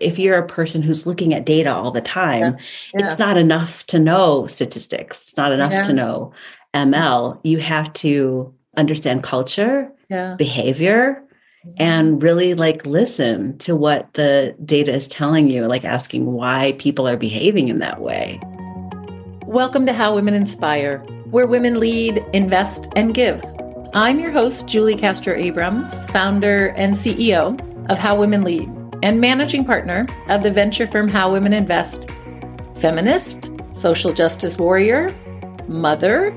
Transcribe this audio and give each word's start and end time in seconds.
if 0.00 0.18
you're 0.18 0.38
a 0.38 0.46
person 0.46 0.82
who's 0.82 1.06
looking 1.06 1.34
at 1.34 1.46
data 1.46 1.72
all 1.72 1.90
the 1.90 2.00
time, 2.00 2.40
yeah. 2.40 2.98
Yeah. 2.98 3.06
it's 3.06 3.18
not 3.18 3.36
enough 3.36 3.86
to 3.86 3.98
know 3.98 4.46
statistics. 4.46 5.22
It's 5.22 5.36
not 5.36 5.52
enough 5.52 5.72
yeah. 5.72 5.82
to 5.82 5.92
know 5.92 6.32
ML. 6.72 7.40
You 7.44 7.58
have 7.58 7.92
to 7.94 8.52
understand 8.76 9.22
culture, 9.22 9.90
behavior, 10.08 11.22
mm-hmm. 11.64 11.74
and 11.76 12.22
really 12.22 12.54
like 12.54 12.84
listen 12.86 13.56
to 13.58 13.76
what 13.76 14.12
the 14.14 14.56
data 14.64 14.92
is 14.92 15.06
telling 15.06 15.48
you, 15.48 15.66
like 15.66 15.84
asking 15.84 16.26
why 16.26 16.74
people 16.78 17.06
are 17.06 17.16
behaving 17.16 17.68
in 17.68 17.78
that 17.78 18.00
way. 18.00 18.40
Welcome 19.46 19.86
to 19.86 19.92
How 19.92 20.14
Women 20.16 20.34
Inspire, 20.34 20.98
where 21.30 21.46
women 21.46 21.78
lead, 21.78 22.24
invest, 22.32 22.88
and 22.96 23.14
give. 23.14 23.44
I'm 23.92 24.18
your 24.18 24.32
host, 24.32 24.66
Julie 24.66 24.96
Castro 24.96 25.34
Abrams, 25.34 25.92
founder 26.10 26.70
and 26.70 26.96
CEO 26.96 27.60
of 27.88 27.98
How 27.98 28.18
Women 28.18 28.42
Lead 28.42 28.68
and 29.04 29.20
managing 29.20 29.66
partner 29.66 30.06
of 30.30 30.42
the 30.42 30.50
venture 30.50 30.86
firm 30.86 31.08
How 31.08 31.30
Women 31.30 31.52
Invest. 31.52 32.10
Feminist, 32.76 33.50
social 33.72 34.14
justice 34.14 34.56
warrior, 34.56 35.14
mother, 35.68 36.34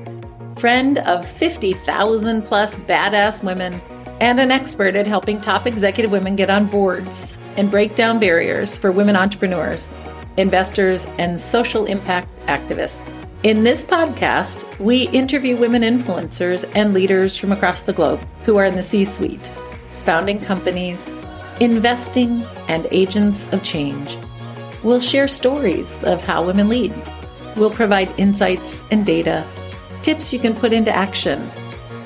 friend 0.58 0.98
of 0.98 1.26
50,000 1.26 2.42
plus 2.42 2.74
badass 2.74 3.42
women, 3.42 3.80
and 4.20 4.38
an 4.38 4.50
expert 4.50 4.96
at 4.96 5.06
helping 5.06 5.40
top 5.40 5.66
executive 5.66 6.12
women 6.12 6.36
get 6.36 6.50
on 6.50 6.66
boards 6.66 7.38
and 7.56 7.70
break 7.70 7.94
down 7.94 8.20
barriers 8.20 8.76
for 8.76 8.92
women 8.92 9.16
entrepreneurs, 9.16 9.90
investors, 10.36 11.06
and 11.18 11.40
social 11.40 11.86
impact 11.86 12.28
activists. 12.48 12.98
In 13.44 13.64
this 13.64 13.82
podcast, 13.82 14.78
we 14.78 15.08
interview 15.08 15.56
women 15.56 15.80
influencers 15.80 16.70
and 16.74 16.92
leaders 16.92 17.38
from 17.38 17.50
across 17.50 17.80
the 17.80 17.94
globe 17.94 18.20
who 18.44 18.58
are 18.58 18.66
in 18.66 18.76
the 18.76 18.82
C 18.82 19.04
suite, 19.04 19.50
founding 20.04 20.38
companies, 20.38 21.08
investing, 21.60 22.44
and 22.68 22.86
agents 22.90 23.46
of 23.52 23.62
change. 23.62 24.16
We'll 24.82 25.00
share 25.00 25.28
stories 25.28 25.96
of 26.04 26.20
how 26.22 26.46
women 26.46 26.68
lead. 26.68 26.94
We'll 27.56 27.70
provide 27.70 28.08
insights 28.18 28.84
and 28.90 29.04
data, 29.04 29.46
tips 30.02 30.32
you 30.32 30.38
can 30.38 30.54
put 30.54 30.72
into 30.72 30.94
action, 30.94 31.50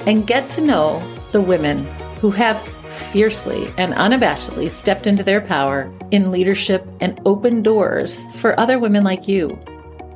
and 0.07 0.27
get 0.27 0.49
to 0.51 0.61
know 0.61 1.03
the 1.33 1.41
women 1.41 1.85
who 2.21 2.31
have 2.31 2.63
fiercely 2.93 3.73
and 3.79 3.93
unabashedly 3.95 4.71
stepped 4.71 5.07
into 5.07 5.23
their 5.23 5.41
power 5.41 5.93
in 6.11 6.31
leadership 6.31 6.87
and 7.01 7.21
opened 7.25 7.65
doors 7.65 8.23
for 8.37 8.59
other 8.59 8.79
women 8.79 9.05
like 9.05 9.27
you. 9.29 9.59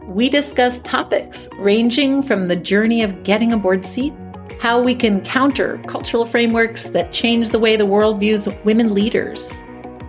We 0.07 0.29
discuss 0.29 0.79
topics 0.81 1.49
ranging 1.59 2.23
from 2.23 2.49
the 2.49 2.57
journey 2.57 3.03
of 3.03 3.23
getting 3.23 3.53
a 3.53 3.59
board 3.59 3.85
seat 3.85 4.13
how 4.61 4.81
we 4.81 4.95
can 4.95 5.21
counter 5.23 5.79
cultural 5.87 6.25
frameworks 6.25 6.85
that 6.85 7.13
change 7.13 7.51
the 7.51 7.59
way 7.59 7.77
the 7.77 7.87
world 7.87 8.21
views 8.21 8.49
women 8.65 8.95
leaders, 8.95 9.63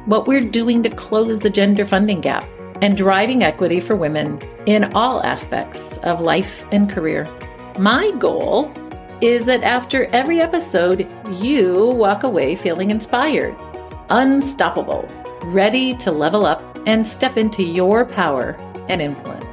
what 0.05 0.27
we're 0.27 0.41
doing 0.41 0.83
to 0.83 0.89
close 0.89 1.39
the 1.39 1.49
gender 1.49 1.85
funding 1.85 2.21
gap, 2.21 2.45
and 2.81 2.95
driving 2.95 3.43
equity 3.43 3.79
for 3.79 3.95
women 3.95 4.39
in 4.65 4.85
all 4.93 5.23
aspects 5.23 5.97
of 5.99 6.21
life 6.21 6.63
and 6.71 6.89
career. 6.89 7.27
My 7.77 8.11
goal 8.11 8.71
is 9.21 9.45
that 9.47 9.63
after 9.63 10.05
every 10.07 10.39
episode, 10.39 11.07
you 11.31 11.85
walk 11.85 12.23
away 12.23 12.55
feeling 12.55 12.91
inspired, 12.91 13.55
unstoppable, 14.09 15.09
ready 15.45 15.93
to 15.95 16.11
level 16.11 16.45
up 16.45 16.63
and 16.85 17.05
step 17.05 17.37
into 17.37 17.63
your 17.63 18.05
power 18.05 18.51
and 18.89 19.01
influence. 19.01 19.46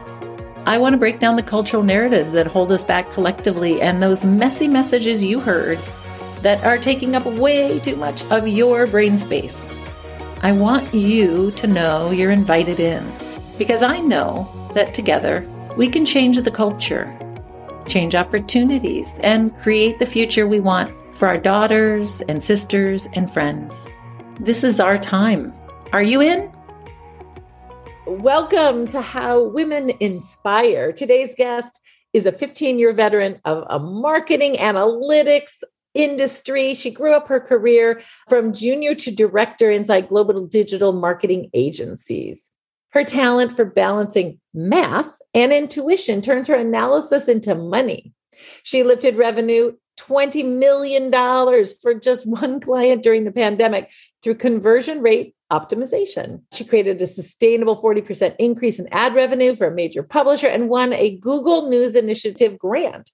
I 0.67 0.79
want 0.79 0.95
to 0.95 0.99
break 0.99 1.19
down 1.19 1.37
the 1.37 1.43
cultural 1.43 1.83
narratives 1.83 2.33
that 2.33 2.47
hold 2.47 2.73
us 2.73 2.83
back 2.83 3.11
collectively 3.11 3.83
and 3.83 4.03
those 4.03 4.25
messy 4.25 4.67
messages 4.67 5.23
you 5.23 5.39
heard 5.39 5.79
that 6.41 6.65
are 6.65 6.79
taking 6.79 7.15
up 7.15 7.27
way 7.27 7.79
too 7.81 7.97
much 7.97 8.25
of 8.31 8.49
your 8.49 8.87
brain 8.87 9.19
space. 9.19 9.63
I 10.43 10.53
want 10.53 10.95
you 10.95 11.51
to 11.53 11.67
know 11.67 12.13
you're 12.13 12.31
invited 12.31 12.81
in 12.81 13.13
because 13.59 13.83
I 13.83 13.99
know 13.99 14.49
that 14.75 14.95
together 14.95 15.47
we 15.77 15.87
can 15.87 16.07
change 16.07 16.41
the 16.41 16.51
culture, 16.51 17.15
change 17.87 18.15
opportunities, 18.15 19.19
and 19.21 19.55
create 19.59 19.99
the 19.99 20.07
future 20.07 20.47
we 20.47 20.61
want 20.61 20.91
for 21.15 21.29
our 21.29 21.39
daughters 21.39 22.23
and 22.23 22.43
sisters 22.43 23.07
and 23.13 23.31
friends. 23.31 23.87
This 24.41 24.65
is 24.65 24.81
our 24.81 24.97
time. 24.97 25.53
Are 25.93 26.03
you 26.03 26.23
in? 26.23 26.54
Welcome 28.07 28.87
to 28.89 29.01
How 29.01 29.43
Women 29.43 29.91
Inspire. 29.99 30.93
Today's 30.93 31.35
guest 31.35 31.81
is 32.13 32.27
a 32.27 32.33
15 32.33 32.79
year 32.79 32.93
veteran 32.93 33.41
of 33.47 33.65
a 33.71 33.79
marketing 33.79 34.57
analytics 34.57 35.63
industry. 35.95 36.75
She 36.75 36.91
grew 36.91 37.15
up 37.15 37.29
her 37.29 37.41
career 37.41 38.03
from 38.29 38.53
junior 38.53 38.95
to 38.97 39.11
director 39.11 39.71
inside 39.71 40.11
global 40.11 40.47
digital 40.47 40.93
marketing 40.93 41.49
agencies. 41.55 42.51
Her 42.91 43.05
talent 43.05 43.53
for 43.53 43.65
balancing 43.65 44.39
math 44.53 45.17
and 45.33 45.51
intuition 45.51 46.21
turns 46.21 46.47
her 46.49 46.57
analysis 46.57 47.27
into 47.27 47.55
money. 47.55 48.13
She 48.65 48.83
lifted 48.83 49.17
revenue 49.17 49.77
$20 49.99 50.45
million 50.45 51.11
for 51.81 51.95
just 51.95 52.27
one 52.27 52.61
client 52.61 53.03
during 53.03 53.25
the 53.25 53.33
pandemic 53.33 53.91
through 54.23 54.35
conversion 54.35 55.01
rate 55.01 55.34
optimization. 55.53 56.43
She 56.53 56.65
created 56.65 57.01
a 57.01 57.07
sustainable 57.07 57.81
40% 57.81 58.35
increase 58.39 58.79
in 58.79 58.89
ad 58.93 59.15
revenue 59.15 59.55
for 59.55 59.67
a 59.69 59.75
major 59.75 60.03
publisher 60.03 60.47
and 60.47 60.69
won 60.69 60.93
a 60.93 61.17
Google 61.19 61.69
News 61.69 61.95
Initiative 61.95 62.59
grant 62.59 63.11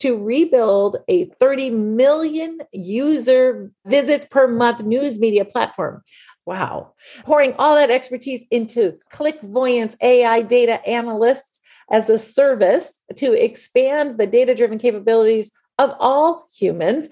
to 0.00 0.16
rebuild 0.16 0.96
a 1.08 1.26
30 1.40 1.70
million 1.70 2.60
user 2.72 3.70
visits 3.86 4.26
per 4.26 4.46
month 4.46 4.82
news 4.82 5.18
media 5.18 5.44
platform. 5.44 6.02
Wow. 6.46 6.94
Pouring 7.24 7.54
all 7.58 7.74
that 7.74 7.90
expertise 7.90 8.46
into 8.50 8.98
Clickvoyant's 9.12 9.96
AI 10.00 10.42
data 10.42 10.86
analyst 10.88 11.60
as 11.90 12.08
a 12.08 12.18
service 12.18 13.00
to 13.16 13.32
expand 13.32 14.18
the 14.18 14.26
data 14.26 14.54
driven 14.54 14.78
capabilities 14.78 15.50
of 15.78 15.94
all 15.98 16.46
humans. 16.56 17.08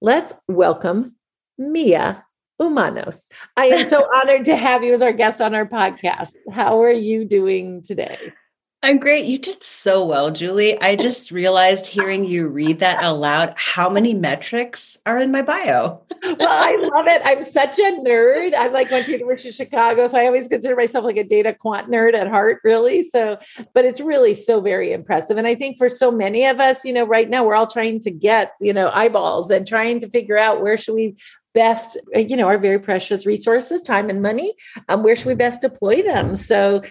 Let's 0.00 0.32
welcome 0.46 1.16
Mia 1.56 2.24
Umanos. 2.60 3.22
I 3.56 3.66
am 3.66 3.86
so 3.86 4.08
honored 4.14 4.44
to 4.46 4.56
have 4.56 4.82
you 4.82 4.92
as 4.92 5.02
our 5.02 5.12
guest 5.12 5.40
on 5.40 5.54
our 5.54 5.66
podcast. 5.66 6.38
How 6.50 6.82
are 6.82 6.92
you 6.92 7.24
doing 7.24 7.82
today? 7.82 8.32
I'm 8.80 8.98
great. 8.98 9.24
You 9.24 9.38
did 9.38 9.64
so 9.64 10.04
well, 10.04 10.30
Julie. 10.30 10.80
I 10.80 10.94
just 10.96 11.32
realized 11.32 11.86
hearing 11.86 12.24
you 12.24 12.46
read 12.46 12.78
that 12.78 13.02
aloud 13.02 13.54
how 13.56 13.88
many 13.88 14.14
metrics 14.14 14.96
are 15.04 15.18
in 15.18 15.32
my 15.32 15.42
bio. 15.42 16.00
well, 16.22 16.36
I 16.40 16.72
love 16.94 17.08
it. 17.08 17.20
I'm 17.24 17.42
such 17.42 17.78
a 17.78 17.98
nerd. 18.00 18.54
I 18.54 18.68
like 18.68 18.90
went 18.90 19.06
to 19.06 19.12
University 19.12 19.48
of 19.48 19.56
Chicago, 19.56 20.06
so 20.06 20.16
I 20.16 20.26
always 20.26 20.46
consider 20.46 20.76
myself 20.76 21.04
like 21.04 21.16
a 21.16 21.24
data 21.24 21.54
quant 21.54 21.90
nerd 21.90 22.14
at 22.14 22.28
heart, 22.28 22.60
really. 22.62 23.02
So, 23.02 23.38
but 23.74 23.84
it's 23.84 24.00
really 24.00 24.32
so 24.34 24.60
very 24.60 24.92
impressive. 24.92 25.38
And 25.38 25.46
I 25.46 25.56
think 25.56 25.76
for 25.76 25.88
so 25.88 26.12
many 26.12 26.46
of 26.46 26.60
us, 26.60 26.84
you 26.84 26.92
know, 26.92 27.04
right 27.04 27.28
now 27.28 27.44
we're 27.44 27.56
all 27.56 27.66
trying 27.66 27.98
to 28.00 28.12
get, 28.12 28.52
you 28.60 28.72
know, 28.72 28.90
eyeballs 28.94 29.50
and 29.50 29.66
trying 29.66 29.98
to 30.00 30.08
figure 30.08 30.38
out 30.38 30.62
where 30.62 30.76
should 30.76 30.94
we 30.94 31.16
best 31.58 31.98
you 32.14 32.36
know 32.36 32.46
our 32.46 32.58
very 32.58 32.78
precious 32.78 33.26
resources 33.26 33.80
time 33.80 34.08
and 34.08 34.22
money 34.22 34.54
um, 34.88 35.02
where 35.02 35.16
should 35.16 35.26
we 35.26 35.34
best 35.34 35.60
deploy 35.60 36.02
them 36.02 36.34
so 36.34 36.82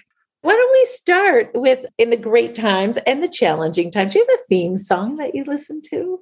why 0.41 0.53
don't 0.53 0.72
we 0.72 0.85
start 0.85 1.51
with 1.53 1.85
in 1.97 2.09
the 2.09 2.17
great 2.17 2.55
times 2.55 2.97
and 3.05 3.22
the 3.22 3.28
challenging 3.28 3.91
times? 3.91 4.13
Do 4.13 4.19
you 4.19 4.25
have 4.29 4.39
a 4.39 4.44
theme 4.47 4.78
song 4.78 5.17
that 5.17 5.35
you 5.35 5.44
listen 5.44 5.81
to? 5.89 6.22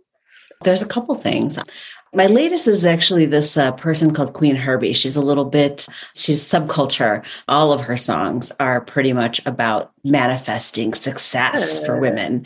There's 0.63 0.81
a 0.81 0.87
couple 0.87 1.15
things. 1.15 1.59
My 2.13 2.27
latest 2.27 2.67
is 2.67 2.85
actually 2.85 3.25
this 3.25 3.57
uh, 3.57 3.73
person 3.73 4.13
called 4.13 4.33
Queen 4.33 4.55
Herbie. 4.55 4.93
She's 4.93 5.17
a 5.17 5.21
little 5.21 5.45
bit, 5.45 5.87
she's 6.15 6.41
subculture. 6.41 7.25
All 7.47 7.73
of 7.73 7.81
her 7.81 7.97
songs 7.97 8.51
are 8.59 8.81
pretty 8.81 9.11
much 9.11 9.45
about 9.45 9.91
manifesting 10.03 10.93
success 10.93 11.85
for 11.85 11.99
women. 11.99 12.45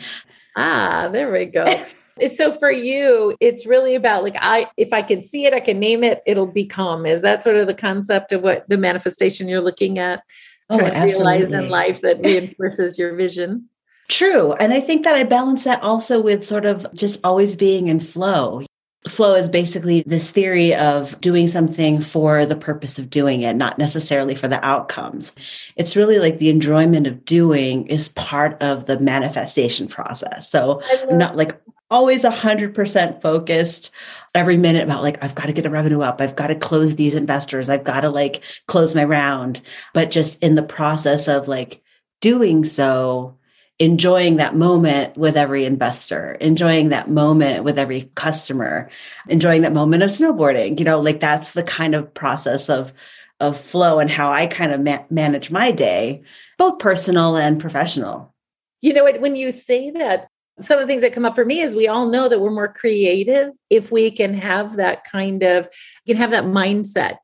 Ah, 0.56 1.08
there 1.10 1.32
we 1.32 1.46
go. 1.46 1.64
so 2.28 2.52
for 2.52 2.70
you, 2.70 3.36
it's 3.40 3.66
really 3.66 3.94
about 3.94 4.22
like 4.22 4.36
I 4.40 4.68
if 4.76 4.92
I 4.92 5.02
can 5.02 5.20
see 5.20 5.46
it, 5.46 5.54
I 5.54 5.60
can 5.60 5.78
name 5.78 6.04
it, 6.04 6.22
it'll 6.26 6.46
become. 6.46 7.06
Is 7.06 7.22
that 7.22 7.42
sort 7.42 7.56
of 7.56 7.66
the 7.66 7.74
concept 7.74 8.32
of 8.32 8.42
what 8.42 8.68
the 8.68 8.76
manifestation 8.76 9.48
you're 9.48 9.60
looking 9.60 9.98
at? 9.98 10.22
oh, 10.70 10.78
trying 10.78 10.94
to 10.94 11.16
realize 11.16 11.52
in 11.52 11.68
life 11.68 12.00
that 12.00 12.20
reinforces 12.24 12.98
your 12.98 13.14
vision. 13.14 13.68
True. 14.08 14.54
And 14.54 14.72
I 14.72 14.80
think 14.80 15.04
that 15.04 15.14
I 15.14 15.24
balance 15.24 15.64
that 15.64 15.82
also 15.82 16.20
with 16.20 16.44
sort 16.44 16.66
of 16.66 16.86
just 16.94 17.24
always 17.24 17.54
being 17.54 17.88
in 17.88 18.00
flow. 18.00 18.64
Flow 19.08 19.34
is 19.34 19.48
basically 19.48 20.02
this 20.06 20.30
theory 20.30 20.74
of 20.74 21.18
doing 21.22 21.48
something 21.48 22.02
for 22.02 22.44
the 22.44 22.56
purpose 22.56 22.98
of 22.98 23.08
doing 23.08 23.42
it, 23.42 23.56
not 23.56 23.78
necessarily 23.78 24.34
for 24.34 24.46
the 24.46 24.62
outcomes. 24.64 25.34
It's 25.74 25.96
really 25.96 26.18
like 26.18 26.38
the 26.38 26.50
enjoyment 26.50 27.06
of 27.06 27.24
doing 27.24 27.86
is 27.86 28.10
part 28.10 28.60
of 28.62 28.86
the 28.86 28.98
manifestation 28.98 29.88
process. 29.88 30.50
So 30.50 30.82
I'm 31.08 31.16
not 31.16 31.36
like 31.36 31.58
always 31.90 32.24
100% 32.24 33.20
focused 33.20 33.90
every 34.34 34.56
minute 34.56 34.84
about 34.84 35.02
like 35.02 35.22
i've 35.24 35.34
got 35.34 35.46
to 35.46 35.52
get 35.52 35.62
the 35.62 35.70
revenue 35.70 36.00
up 36.00 36.20
i've 36.20 36.36
got 36.36 36.46
to 36.48 36.54
close 36.54 36.94
these 36.94 37.14
investors 37.14 37.68
i've 37.68 37.84
got 37.84 38.02
to 38.02 38.10
like 38.10 38.44
close 38.66 38.94
my 38.94 39.04
round 39.04 39.60
but 39.92 40.10
just 40.10 40.40
in 40.42 40.54
the 40.54 40.62
process 40.62 41.26
of 41.26 41.48
like 41.48 41.82
doing 42.20 42.64
so 42.64 43.36
enjoying 43.80 44.36
that 44.36 44.54
moment 44.54 45.16
with 45.16 45.36
every 45.36 45.64
investor 45.64 46.34
enjoying 46.34 46.90
that 46.90 47.10
moment 47.10 47.64
with 47.64 47.78
every 47.78 48.10
customer 48.14 48.88
enjoying 49.28 49.62
that 49.62 49.72
moment 49.72 50.02
of 50.02 50.10
snowboarding 50.10 50.78
you 50.78 50.84
know 50.84 51.00
like 51.00 51.18
that's 51.18 51.52
the 51.54 51.62
kind 51.62 51.94
of 51.94 52.14
process 52.14 52.68
of 52.68 52.92
of 53.40 53.58
flow 53.58 53.98
and 53.98 54.10
how 54.10 54.30
I 54.30 54.46
kind 54.46 54.72
of 54.72 54.80
ma- 54.80 55.04
manage 55.10 55.50
my 55.50 55.70
day, 55.70 56.22
both 56.58 56.78
personal 56.78 57.36
and 57.36 57.58
professional. 57.58 58.34
You 58.82 58.92
know? 58.92 59.10
When 59.18 59.34
you 59.34 59.50
say 59.50 59.90
that, 59.90 60.28
some 60.60 60.78
of 60.78 60.82
the 60.82 60.86
things 60.86 61.02
that 61.02 61.12
come 61.12 61.24
up 61.24 61.34
for 61.34 61.44
me 61.44 61.60
is 61.60 61.74
we 61.74 61.88
all 61.88 62.06
know 62.06 62.28
that 62.28 62.40
we're 62.40 62.50
more 62.50 62.72
creative 62.72 63.50
if 63.70 63.90
we 63.90 64.10
can 64.10 64.34
have 64.34 64.76
that 64.76 65.04
kind 65.04 65.42
of, 65.42 65.68
can 66.06 66.16
have 66.16 66.30
that 66.30 66.44
mindset. 66.44 67.16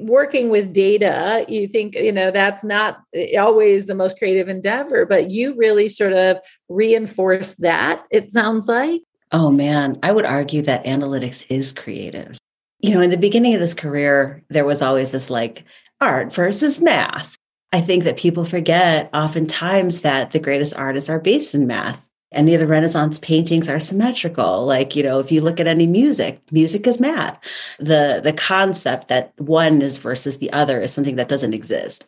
Working 0.00 0.48
with 0.48 0.72
data, 0.72 1.44
you 1.48 1.66
think, 1.68 1.94
you 1.94 2.12
know, 2.12 2.30
that's 2.30 2.64
not 2.64 3.00
always 3.38 3.86
the 3.86 3.94
most 3.94 4.18
creative 4.18 4.48
endeavor, 4.48 5.04
but 5.04 5.30
you 5.30 5.54
really 5.56 5.88
sort 5.88 6.14
of 6.14 6.38
reinforce 6.68 7.54
that, 7.54 8.04
it 8.10 8.32
sounds 8.32 8.66
like. 8.66 9.02
Oh 9.32 9.50
man, 9.50 9.98
I 10.02 10.12
would 10.12 10.24
argue 10.24 10.62
that 10.62 10.84
analytics 10.84 11.44
is 11.48 11.72
creative. 11.72 12.38
You 12.80 12.94
know, 12.94 13.00
in 13.00 13.10
the 13.10 13.16
beginning 13.16 13.54
of 13.54 13.60
this 13.60 13.74
career, 13.74 14.42
there 14.48 14.64
was 14.64 14.80
always 14.80 15.10
this 15.10 15.28
like 15.28 15.64
art 16.00 16.32
versus 16.32 16.80
math. 16.80 17.36
I 17.72 17.80
think 17.80 18.04
that 18.04 18.16
people 18.16 18.44
forget 18.44 19.10
oftentimes 19.12 20.02
that 20.02 20.30
the 20.30 20.38
greatest 20.38 20.76
artists 20.76 21.10
are 21.10 21.18
based 21.18 21.54
in 21.54 21.66
math. 21.66 22.08
Any 22.34 22.54
of 22.54 22.60
the 22.60 22.66
Renaissance 22.66 23.18
paintings 23.18 23.68
are 23.68 23.80
symmetrical. 23.80 24.66
Like, 24.66 24.96
you 24.96 25.02
know, 25.02 25.18
if 25.18 25.30
you 25.32 25.40
look 25.40 25.60
at 25.60 25.66
any 25.66 25.86
music, 25.86 26.40
music 26.50 26.86
is 26.86 27.00
math. 27.00 27.38
The 27.78 28.20
the 28.22 28.32
concept 28.32 29.08
that 29.08 29.32
one 29.38 29.82
is 29.82 29.96
versus 29.96 30.38
the 30.38 30.52
other 30.52 30.80
is 30.80 30.92
something 30.92 31.16
that 31.16 31.28
doesn't 31.28 31.54
exist. 31.54 32.06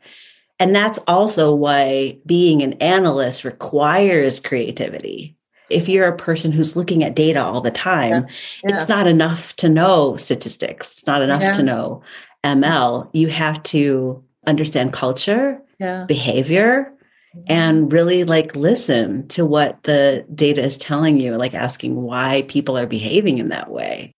And 0.58 0.74
that's 0.74 0.98
also 1.06 1.54
why 1.54 2.18
being 2.24 2.62
an 2.62 2.74
analyst 2.74 3.44
requires 3.44 4.40
creativity. 4.40 5.36
If 5.68 5.88
you're 5.88 6.06
a 6.06 6.16
person 6.16 6.52
who's 6.52 6.76
looking 6.76 7.04
at 7.04 7.16
data 7.16 7.42
all 7.42 7.60
the 7.60 7.70
time, 7.70 8.10
yeah. 8.12 8.70
Yeah. 8.70 8.76
it's 8.76 8.88
not 8.88 9.06
enough 9.06 9.54
to 9.56 9.68
know 9.68 10.16
statistics. 10.16 10.92
It's 10.92 11.06
not 11.06 11.22
enough 11.22 11.42
yeah. 11.42 11.52
to 11.52 11.62
know 11.62 12.02
ML. 12.44 13.10
You 13.12 13.28
have 13.28 13.62
to 13.64 14.22
understand 14.46 14.92
culture, 14.92 15.60
behavior, 16.06 16.92
Mm-hmm. 17.36 17.52
and 17.52 17.92
really 17.92 18.24
like 18.24 18.56
listen 18.56 19.28
to 19.28 19.44
what 19.44 19.82
the 19.82 20.24
data 20.34 20.62
is 20.62 20.78
telling 20.78 21.20
you, 21.20 21.36
like 21.36 21.52
asking 21.52 22.00
why 22.00 22.46
people 22.48 22.78
are 22.78 22.86
behaving 22.86 23.36
in 23.36 23.50
that 23.50 23.70
way. 23.70 24.14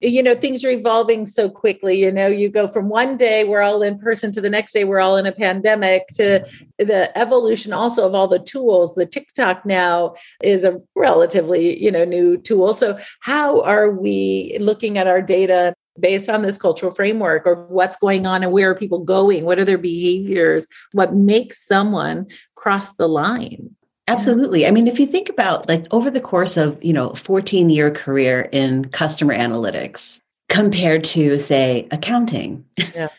You 0.00 0.22
know, 0.22 0.34
things 0.34 0.64
are 0.64 0.70
evolving 0.70 1.26
so 1.26 1.50
quickly. 1.50 2.00
You 2.00 2.10
know, 2.10 2.26
you 2.26 2.48
go 2.48 2.66
from 2.66 2.88
one 2.88 3.18
day 3.18 3.44
we're 3.44 3.60
all 3.60 3.82
in 3.82 3.98
person 3.98 4.32
to 4.32 4.40
the 4.40 4.48
next 4.48 4.72
day 4.72 4.84
we're 4.84 5.00
all 5.00 5.18
in 5.18 5.26
a 5.26 5.32
pandemic 5.32 6.06
to 6.14 6.40
mm-hmm. 6.40 6.86
the 6.86 7.16
evolution 7.18 7.74
also 7.74 8.06
of 8.06 8.14
all 8.14 8.28
the 8.28 8.38
tools. 8.38 8.94
The 8.94 9.04
TikTok 9.04 9.66
now 9.66 10.14
is 10.42 10.64
a 10.64 10.80
relatively, 10.96 11.82
you 11.82 11.92
know, 11.92 12.06
new 12.06 12.38
tool. 12.38 12.72
So, 12.72 12.98
how 13.20 13.60
are 13.60 13.90
we 13.90 14.56
looking 14.58 14.96
at 14.96 15.06
our 15.06 15.20
data 15.20 15.74
based 15.98 16.28
on 16.28 16.42
this 16.42 16.58
cultural 16.58 16.92
framework 16.92 17.46
or 17.46 17.66
what's 17.66 17.96
going 17.96 18.26
on 18.26 18.42
and 18.42 18.52
where 18.52 18.70
are 18.70 18.74
people 18.74 18.98
going 18.98 19.44
what 19.44 19.58
are 19.58 19.64
their 19.64 19.78
behaviors 19.78 20.66
what 20.92 21.14
makes 21.14 21.64
someone 21.64 22.26
cross 22.56 22.94
the 22.94 23.08
line 23.08 23.74
absolutely 24.08 24.66
i 24.66 24.70
mean 24.70 24.86
if 24.86 24.98
you 24.98 25.06
think 25.06 25.28
about 25.28 25.68
like 25.68 25.86
over 25.90 26.10
the 26.10 26.20
course 26.20 26.56
of 26.56 26.82
you 26.82 26.92
know 26.92 27.12
14 27.14 27.70
year 27.70 27.90
career 27.90 28.48
in 28.52 28.84
customer 28.86 29.34
analytics 29.34 30.20
compared 30.48 31.04
to 31.04 31.38
say 31.38 31.88
accounting 31.90 32.64
yeah. 32.94 33.08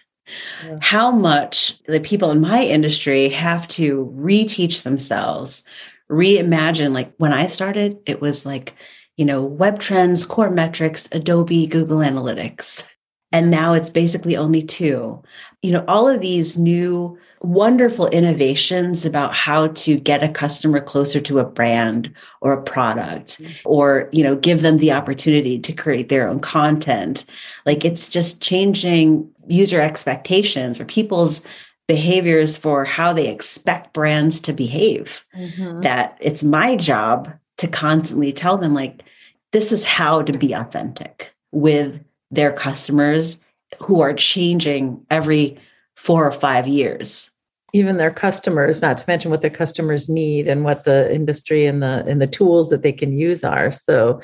Yeah. 0.64 0.80
how 0.82 1.12
much 1.12 1.84
the 1.84 2.00
people 2.00 2.32
in 2.32 2.42
my 2.42 2.64
industry 2.64 3.30
have 3.30 3.68
to 3.68 4.12
reteach 4.18 4.82
themselves 4.82 5.64
reimagine 6.10 6.94
like 6.94 7.14
when 7.18 7.32
i 7.32 7.46
started 7.46 8.00
it 8.08 8.22
was 8.22 8.44
like 8.44 8.74
you 9.18 9.26
know, 9.26 9.48
Webtrends, 9.48 10.28
Core 10.28 10.50
Metrics, 10.50 11.08
Adobe, 11.12 11.68
Google 11.68 12.00
Analytics. 12.00 12.88
And 13.32 13.52
now 13.52 13.74
it's 13.74 13.90
basically 13.90 14.38
only 14.38 14.64
two. 14.64 15.22
You 15.62 15.72
know, 15.72 15.84
all 15.88 16.08
of 16.08 16.22
these 16.22 16.58
new 16.58 17.18
wonderful 17.42 18.08
innovations 18.08 19.06
about 19.06 19.36
how 19.36 19.68
to 19.68 20.00
get 20.00 20.24
a 20.24 20.30
customer 20.30 20.80
closer 20.80 21.20
to 21.20 21.40
a 21.40 21.44
brand 21.44 22.14
or 22.40 22.54
a 22.54 22.62
product 22.62 23.42
mm-hmm. 23.42 23.52
or, 23.66 24.10
you 24.14 24.24
know, 24.24 24.36
give 24.36 24.62
them 24.62 24.78
the 24.78 24.94
opportunity 24.94 25.60
to 25.60 25.74
create 25.74 26.08
their 26.08 26.30
own 26.30 26.40
content. 26.40 27.26
Like 27.66 27.84
it's 27.84 28.10
just 28.10 28.42
changing 28.42 29.30
user 29.48 29.82
expectations 29.82 30.80
or 30.80 30.86
people's 30.86 31.42
behaviors 31.88 32.58
for 32.58 32.86
how 32.86 33.12
they 33.12 33.28
expect 33.28 33.94
brands 33.94 34.40
to 34.42 34.54
behave. 34.54 35.26
Mm-hmm. 35.36 35.82
That 35.82 36.18
it's 36.22 36.44
my 36.44 36.76
job 36.76 37.34
to 37.58 37.68
constantly 37.68 38.34
tell 38.34 38.58
them 38.58 38.74
like 38.74 39.04
this 39.52 39.72
is 39.72 39.86
how 39.86 40.22
to 40.22 40.38
be 40.38 40.54
authentic 40.54 41.34
with 41.52 42.04
their 42.32 42.52
customers 42.52 43.42
who 43.82 44.02
are 44.02 44.14
changing 44.14 45.06
every 45.10 45.58
4 45.96 46.28
or 46.28 46.32
5 46.32 46.68
years. 46.68 47.32
Even 47.74 47.98
their 47.98 48.12
customers 48.12 48.82
not 48.82 48.98
to 48.98 49.06
mention 49.08 49.32
what 49.32 49.42
their 49.42 49.50
customers 49.50 50.08
need 50.08 50.48
and 50.48 50.64
what 50.64 50.86
the 50.86 51.14
industry 51.14 51.66
and 51.66 51.84
the 51.84 52.06
and 52.08 52.22
the 52.22 52.28
tools 52.28 52.70
that 52.70 52.84
they 52.84 52.92
can 52.92 53.18
use 53.18 53.44
are. 53.44 53.72
So 53.72 54.22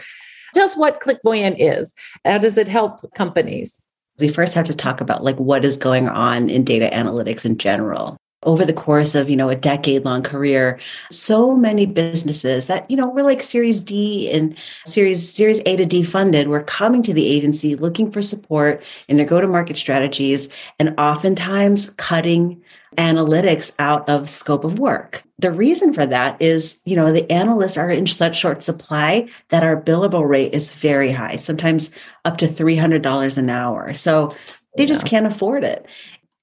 tell 0.53 0.63
us 0.63 0.77
what 0.77 1.01
clickvoyant 1.01 1.55
is. 1.57 1.93
How 2.25 2.37
does 2.37 2.57
it 2.57 2.67
help 2.67 3.13
companies? 3.13 3.83
We 4.19 4.29
first 4.29 4.53
have 4.53 4.65
to 4.67 4.73
talk 4.73 5.01
about 5.01 5.23
like 5.23 5.37
what 5.37 5.65
is 5.65 5.75
going 5.75 6.07
on 6.07 6.49
in 6.49 6.63
data 6.63 6.89
analytics 6.93 7.45
in 7.45 7.57
general 7.57 8.17
over 8.43 8.65
the 8.65 8.73
course 8.73 9.13
of 9.13 9.29
you 9.29 9.35
know 9.35 9.49
a 9.49 9.55
decade 9.55 10.03
long 10.03 10.23
career 10.23 10.79
so 11.11 11.55
many 11.55 11.85
businesses 11.85 12.65
that 12.65 12.89
you 12.89 12.97
know 12.97 13.07
were 13.07 13.23
like 13.23 13.41
series 13.41 13.81
d 13.81 14.31
and 14.31 14.57
series 14.85 15.31
series 15.31 15.61
a 15.65 15.75
to 15.75 15.85
d 15.85 16.01
funded 16.03 16.47
were 16.47 16.63
coming 16.63 17.03
to 17.03 17.13
the 17.13 17.27
agency 17.27 17.75
looking 17.75 18.11
for 18.11 18.21
support 18.21 18.83
in 19.07 19.17
their 19.17 19.25
go 19.25 19.39
to 19.39 19.47
market 19.47 19.77
strategies 19.77 20.49
and 20.79 20.93
oftentimes 20.97 21.91
cutting 21.91 22.61
analytics 22.97 23.71
out 23.79 24.07
of 24.09 24.27
scope 24.27 24.65
of 24.65 24.77
work. 24.77 25.23
The 25.39 25.51
reason 25.51 25.93
for 25.93 26.05
that 26.05 26.41
is 26.41 26.81
you 26.85 26.95
know 26.95 27.11
the 27.11 27.31
analysts 27.31 27.77
are 27.77 27.89
in 27.89 28.05
such 28.07 28.37
short 28.37 28.63
supply 28.63 29.29
that 29.49 29.63
our 29.63 29.81
billable 29.81 30.27
rate 30.27 30.53
is 30.53 30.71
very 30.71 31.11
high 31.11 31.35
sometimes 31.35 31.91
up 32.25 32.37
to 32.37 32.47
$300 32.47 33.37
an 33.37 33.49
hour. 33.49 33.93
So 33.93 34.29
they 34.77 34.85
just 34.85 35.05
can't 35.05 35.27
afford 35.27 35.63
it 35.63 35.85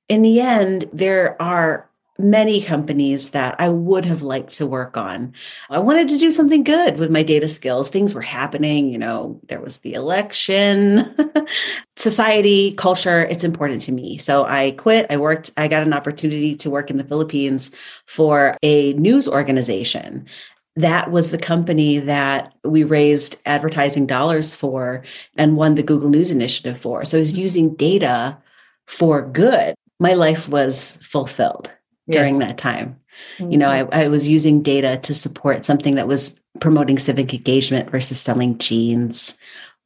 in 0.08 0.22
the 0.22 0.40
end, 0.40 0.86
there 0.92 1.40
are 1.40 1.88
many 2.18 2.60
companies 2.60 3.30
that 3.30 3.54
I 3.60 3.68
would 3.68 4.04
have 4.04 4.22
liked 4.22 4.54
to 4.54 4.66
work 4.66 4.96
on. 4.96 5.32
I 5.70 5.78
wanted 5.78 6.08
to 6.08 6.18
do 6.18 6.32
something 6.32 6.64
good 6.64 6.98
with 6.98 7.12
my 7.12 7.22
data 7.22 7.48
skills. 7.48 7.88
Things 7.88 8.12
were 8.12 8.22
happening, 8.22 8.90
you 8.90 8.98
know, 8.98 9.40
there 9.46 9.60
was 9.60 9.78
the 9.78 9.94
election, 9.94 11.14
society, 11.96 12.72
culture, 12.72 13.24
it's 13.24 13.44
important 13.44 13.82
to 13.82 13.92
me. 13.92 14.18
So 14.18 14.44
I 14.44 14.72
quit. 14.72 15.06
I 15.10 15.16
worked, 15.16 15.52
I 15.56 15.68
got 15.68 15.84
an 15.84 15.92
opportunity 15.92 16.56
to 16.56 16.70
work 16.70 16.90
in 16.90 16.96
the 16.96 17.04
Philippines 17.04 17.70
for 18.06 18.56
a 18.62 18.94
news 18.94 19.28
organization. 19.28 20.26
That 20.74 21.12
was 21.12 21.30
the 21.30 21.38
company 21.38 22.00
that 22.00 22.52
we 22.64 22.82
raised 22.82 23.40
advertising 23.46 24.06
dollars 24.06 24.56
for 24.56 25.04
and 25.36 25.56
won 25.56 25.76
the 25.76 25.82
Google 25.84 26.08
News 26.08 26.30
Initiative 26.32 26.78
for. 26.78 27.04
So 27.04 27.18
I 27.18 27.20
was 27.20 27.38
using 27.38 27.74
data 27.74 28.38
for 28.86 29.22
good. 29.22 29.74
My 30.00 30.14
life 30.14 30.48
was 30.48 30.96
fulfilled 31.02 31.72
during 32.08 32.38
that 32.38 32.58
time. 32.58 32.98
Mm-hmm. 33.38 33.52
You 33.52 33.58
know, 33.58 33.68
mm-hmm. 33.68 33.94
I, 33.94 34.04
I 34.04 34.08
was 34.08 34.28
using 34.28 34.62
data 34.62 34.98
to 34.98 35.14
support 35.14 35.64
something 35.64 35.96
that 35.96 36.08
was 36.08 36.42
promoting 36.60 36.98
civic 36.98 37.34
engagement 37.34 37.90
versus 37.90 38.20
selling 38.20 38.58
jeans 38.58 39.36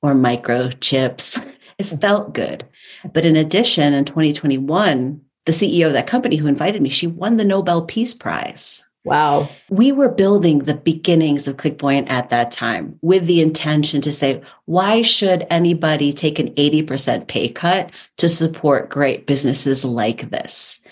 or 0.02 0.14
microchips. 0.14 1.58
It 1.78 1.84
felt 1.84 2.34
good. 2.34 2.64
But 3.12 3.24
in 3.24 3.34
addition, 3.34 3.94
in 3.94 4.04
2021, 4.04 5.20
the 5.46 5.52
CEO 5.52 5.86
of 5.86 5.94
that 5.94 6.06
company 6.06 6.36
who 6.36 6.46
invited 6.46 6.82
me, 6.82 6.90
she 6.90 7.06
won 7.06 7.38
the 7.38 7.46
Nobel 7.46 7.82
Peace 7.82 8.14
Prize. 8.14 8.84
Wow. 9.04 9.48
We 9.68 9.90
were 9.90 10.08
building 10.08 10.60
the 10.60 10.74
beginnings 10.74 11.48
of 11.48 11.56
Clickvoyant 11.56 12.08
at 12.08 12.30
that 12.30 12.52
time 12.52 12.98
with 13.02 13.26
the 13.26 13.40
intention 13.40 14.00
to 14.02 14.12
say, 14.12 14.42
why 14.66 15.02
should 15.02 15.44
anybody 15.50 16.12
take 16.12 16.38
an 16.38 16.54
80% 16.54 17.26
pay 17.26 17.48
cut 17.48 17.90
to 18.18 18.28
support 18.28 18.90
great 18.90 19.26
businesses 19.26 19.84
like 19.84 20.30
this? 20.30 20.84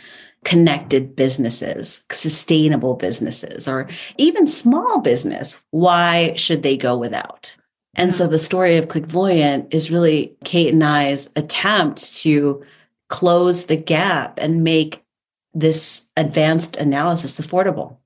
connected 0.44 1.14
businesses, 1.14 2.04
sustainable 2.10 2.94
businesses, 2.94 3.68
or 3.68 3.88
even 4.16 4.46
small 4.46 5.00
business, 5.00 5.62
why 5.70 6.34
should 6.34 6.62
they 6.62 6.76
go 6.76 6.96
without? 6.96 7.54
And 7.94 8.14
so 8.14 8.26
the 8.26 8.38
story 8.38 8.76
of 8.76 8.88
Clickvoyant 8.88 9.74
is 9.74 9.90
really 9.90 10.34
Kate 10.44 10.72
and 10.72 10.82
I's 10.82 11.28
attempt 11.36 12.16
to 12.20 12.64
close 13.08 13.66
the 13.66 13.76
gap 13.76 14.38
and 14.40 14.64
make 14.64 15.04
this 15.52 16.08
advanced 16.16 16.76
analysis 16.76 17.40
affordable. 17.40 17.96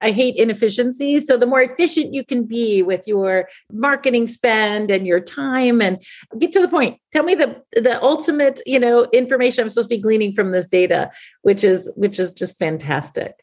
I 0.00 0.12
hate 0.12 0.36
inefficiency. 0.36 1.20
So 1.20 1.36
the 1.36 1.46
more 1.46 1.60
efficient 1.60 2.14
you 2.14 2.24
can 2.24 2.44
be 2.44 2.82
with 2.82 3.06
your 3.06 3.48
marketing 3.72 4.26
spend 4.26 4.90
and 4.90 5.06
your 5.06 5.20
time 5.20 5.80
and 5.82 6.02
get 6.38 6.52
to 6.52 6.60
the 6.60 6.68
point. 6.68 6.98
Tell 7.12 7.22
me 7.22 7.34
the 7.34 7.62
the 7.72 8.02
ultimate, 8.02 8.60
you 8.66 8.78
know, 8.78 9.04
information 9.12 9.64
I'm 9.64 9.70
supposed 9.70 9.88
to 9.88 9.96
be 9.96 10.02
gleaning 10.02 10.32
from 10.32 10.52
this 10.52 10.66
data, 10.66 11.10
which 11.42 11.64
is 11.64 11.90
which 11.96 12.18
is 12.18 12.30
just 12.30 12.58
fantastic. 12.58 13.34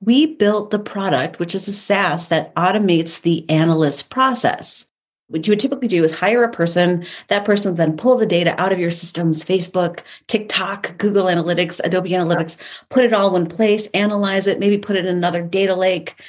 We 0.00 0.26
built 0.26 0.70
the 0.70 0.78
product, 0.78 1.38
which 1.38 1.54
is 1.54 1.66
a 1.66 1.72
SaaS 1.72 2.28
that 2.28 2.54
automates 2.54 3.20
the 3.20 3.48
analyst 3.50 4.10
process. 4.10 4.90
What 5.28 5.46
you 5.46 5.52
would 5.52 5.60
typically 5.60 5.88
do 5.88 6.02
is 6.02 6.12
hire 6.12 6.42
a 6.42 6.50
person. 6.50 7.04
That 7.28 7.44
person 7.44 7.72
would 7.72 7.76
then 7.76 7.96
pull 7.96 8.16
the 8.16 8.26
data 8.26 8.58
out 8.60 8.72
of 8.72 8.78
your 8.78 8.90
systems, 8.90 9.44
Facebook, 9.44 10.00
TikTok, 10.26 10.96
Google 10.98 11.26
Analytics, 11.26 11.80
Adobe 11.84 12.10
Analytics, 12.10 12.56
put 12.88 13.04
it 13.04 13.12
all 13.12 13.36
in 13.36 13.46
place, 13.46 13.86
analyze 13.88 14.46
it, 14.46 14.58
maybe 14.58 14.78
put 14.78 14.96
it 14.96 15.04
in 15.04 15.16
another 15.16 15.42
data 15.42 15.74
lake, 15.74 16.20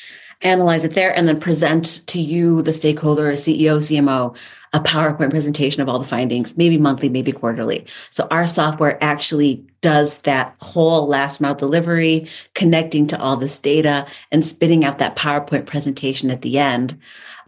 analyze 0.41 0.83
it 0.83 0.93
there, 0.93 1.15
and 1.15 1.27
then 1.27 1.39
present 1.39 2.05
to 2.07 2.19
you, 2.19 2.61
the 2.61 2.73
stakeholder, 2.73 3.31
CEO, 3.31 3.77
CMO, 3.77 4.37
a 4.73 4.79
PowerPoint 4.79 5.31
presentation 5.31 5.81
of 5.81 5.89
all 5.89 5.99
the 5.99 6.05
findings, 6.05 6.57
maybe 6.57 6.77
monthly, 6.77 7.09
maybe 7.09 7.31
quarterly. 7.31 7.85
So 8.09 8.27
our 8.29 8.47
software 8.47 9.01
actually 9.01 9.65
does 9.81 10.19
that 10.19 10.55
whole 10.61 11.07
last 11.07 11.39
mile 11.39 11.55
delivery, 11.55 12.27
connecting 12.53 13.07
to 13.07 13.19
all 13.19 13.37
this 13.37 13.59
data 13.59 14.05
and 14.31 14.45
spitting 14.45 14.83
out 14.83 14.97
that 14.99 15.15
PowerPoint 15.15 15.65
presentation 15.65 16.29
at 16.29 16.41
the 16.41 16.59
end 16.59 16.99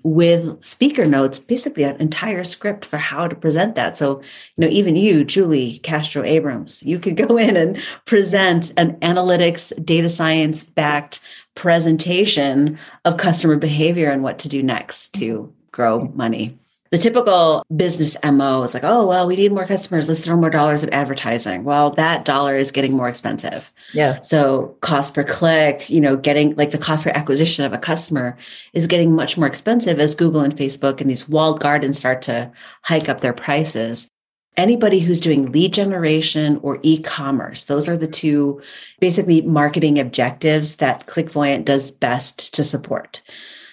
with 0.04 0.64
speaker 0.64 1.06
notes, 1.06 1.40
basically 1.40 1.84
an 1.84 2.00
entire 2.02 2.44
script 2.44 2.86
for 2.86 2.98
how 2.98 3.28
to 3.28 3.36
present 3.36 3.76
that. 3.76 3.98
So, 3.98 4.22
you 4.56 4.66
know, 4.66 4.68
even 4.68 4.96
you, 4.96 5.24
Julie 5.24 5.80
Castro 5.80 6.24
Abrams, 6.24 6.84
you 6.84 7.00
could 7.00 7.18
go 7.28 7.38
in 7.38 7.58
and 7.58 7.82
present 8.06 8.74
an 8.78 8.96
analytics, 8.98 9.74
data 9.86 10.10
science 10.10 10.64
backed 10.64 11.20
presentation 11.56 12.80
of 13.06 13.18
customer 13.18 13.58
behavior 13.58 14.10
and 14.10 14.24
what 14.24 14.40
to 14.40 14.50
do 14.50 14.64
next 14.64 15.14
to 15.16 15.38
mm-hmm. 15.38 15.52
grow 15.72 16.02
money. 16.14 16.58
The 16.92 16.98
typical 16.98 17.64
business 17.74 18.18
MO 18.22 18.64
is 18.64 18.74
like, 18.74 18.84
oh, 18.84 19.08
well, 19.08 19.26
we 19.26 19.38
need 19.38 19.54
more 19.54 19.64
customers. 19.64 20.10
Let's 20.10 20.26
throw 20.26 20.36
more 20.36 20.50
dollars 20.50 20.84
at 20.84 20.94
advertising. 20.94 21.64
Well, 21.64 21.92
that 21.92 22.26
dollar 22.26 22.58
is 22.58 22.70
getting 22.70 22.92
more 22.92 23.08
expensive. 23.08 23.72
Yeah. 23.94 24.20
So 24.20 24.76
cost 24.82 25.16
per 25.16 25.24
click, 25.24 25.90
you 25.90 26.02
know, 26.02 26.18
getting 26.18 26.54
like 26.56 26.72
the 26.72 26.78
cost 26.78 27.06
per 27.06 27.12
acquisition 27.12 27.64
of 27.64 27.72
a 27.72 27.78
customer 27.78 28.38
is 28.74 28.88
getting 28.88 29.16
much 29.16 29.38
more 29.38 29.48
expensive 29.48 30.02
as 30.02 30.16
Google 30.16 30.42
and 30.42 30.54
Facebook 30.54 31.00
and 31.00 31.10
these 31.10 31.30
walled 31.30 31.62
gardens 31.62 31.98
start 31.98 32.22
to 32.24 32.52
hike 32.82 33.08
up 33.08 33.22
their 33.22 33.34
prices. 33.34 34.10
Anybody 34.58 35.00
who's 35.00 35.22
doing 35.22 35.50
lead 35.54 35.74
generation 35.74 36.60
or 36.62 36.80
e-commerce, 36.82 37.64
those 37.64 37.88
are 37.88 37.96
the 37.96 38.06
two 38.06 38.62
basically 39.00 39.40
marketing 39.44 39.98
objectives 39.98 40.76
that 40.76 41.08
Clickvoyant 41.08 41.64
does 41.64 41.90
best 41.90 42.54
to 42.54 42.66
support. 42.66 43.22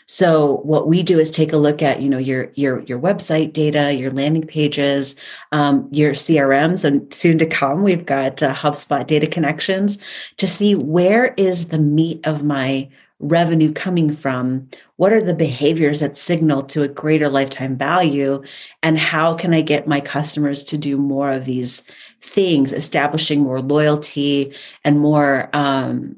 So 0.09 0.57
what 0.65 0.88
we 0.88 1.03
do 1.03 1.19
is 1.19 1.31
take 1.31 1.53
a 1.53 1.59
look 1.59 1.83
at, 1.83 2.00
you 2.00 2.09
know, 2.09 2.19
your 2.19 2.50
your 2.55 2.81
your 2.85 2.99
website 2.99 3.53
data, 3.53 3.95
your 3.95 4.11
landing 4.11 4.47
pages, 4.47 5.17
um, 5.53 5.87
your 5.93 6.12
CRMs, 6.12 6.83
and 6.85 7.12
soon 7.12 7.37
to 7.38 7.47
come, 7.47 7.83
we've 7.83 8.07
got 8.07 8.43
uh, 8.43 8.55
HubSpot 8.55 9.07
data 9.07 9.27
connections 9.27 9.99
to 10.38 10.47
see 10.47 10.75
where 10.75 11.35
is 11.37 11.69
the 11.69 11.79
meat 11.79 12.27
of 12.27 12.43
my 12.43 12.88
revenue 13.21 13.73
coming 13.73 14.11
from? 14.11 14.69
What 14.97 15.12
are 15.12 15.21
the 15.21 15.35
behaviors 15.35 16.00
that 16.00 16.17
signal 16.17 16.62
to 16.65 16.83
a 16.83 16.88
greater 16.88 17.29
lifetime 17.29 17.77
value? 17.77 18.43
And 18.83 18.99
how 18.99 19.35
can 19.35 19.53
I 19.53 19.61
get 19.61 19.88
my 19.88 20.00
customers 20.00 20.65
to 20.65 20.79
do 20.79 20.97
more 20.97 21.33
of 21.33 21.45
these 21.45 21.83
things, 22.23 22.73
establishing 22.73 23.43
more 23.43 23.61
loyalty 23.61 24.55
and 24.85 25.00
more, 25.00 25.50
um, 25.53 26.17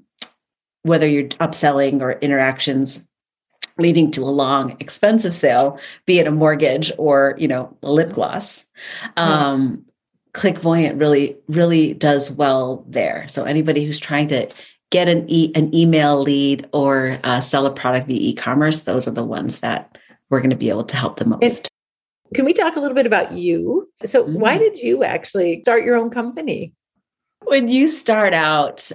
whether 0.83 1.09
you're 1.09 1.29
upselling 1.29 2.03
or 2.03 2.13
interactions 2.13 3.07
leading 3.81 4.11
to 4.13 4.23
a 4.23 4.31
long 4.31 4.77
expensive 4.81 5.33
sale 5.33 5.79
be 6.07 6.19
it 6.19 6.27
a 6.27 6.31
mortgage 6.31 6.93
or 6.99 7.35
you 7.39 7.49
know 7.49 7.77
a 7.83 7.91
lip 7.91 8.13
gloss. 8.13 8.67
Um, 9.17 9.85
clickvoyant 10.33 11.01
really 11.01 11.37
really 11.49 11.95
does 11.95 12.31
well 12.31 12.85
there. 12.89 13.27
So 13.29 13.45
anybody 13.45 13.85
who's 13.85 13.99
trying 13.99 14.29
to 14.29 14.49
get 14.91 15.09
an 15.09 15.29
e- 15.29 15.53
an 15.55 15.75
email 15.75 16.21
lead 16.21 16.69
or 16.73 17.19
uh, 17.25 17.41
sell 17.41 17.67
a 17.67 17.71
product 17.71 18.09
via 18.09 18.19
e-commerce 18.21 18.81
those 18.81 19.07
are 19.07 19.13
the 19.13 19.25
ones 19.25 19.61
that 19.61 19.97
we're 20.31 20.41
going 20.41 20.51
to 20.51 20.57
be 20.57 20.69
able 20.69 20.85
to 20.85 20.97
help 20.97 21.19
the 21.19 21.25
most. 21.25 21.69
can 22.35 22.45
we 22.45 22.53
talk 22.53 22.77
a 22.77 22.81
little 22.81 22.95
bit 22.95 23.07
about 23.07 23.33
you? 23.33 23.91
So 24.05 24.23
mm-hmm. 24.23 24.35
why 24.35 24.59
did 24.59 24.79
you 24.79 25.03
actually 25.03 25.63
start 25.63 25.85
your 25.85 25.97
own 25.97 26.11
company? 26.11 26.73
When 27.43 27.69
you 27.69 27.89
start 27.89 28.35
out 28.35 28.93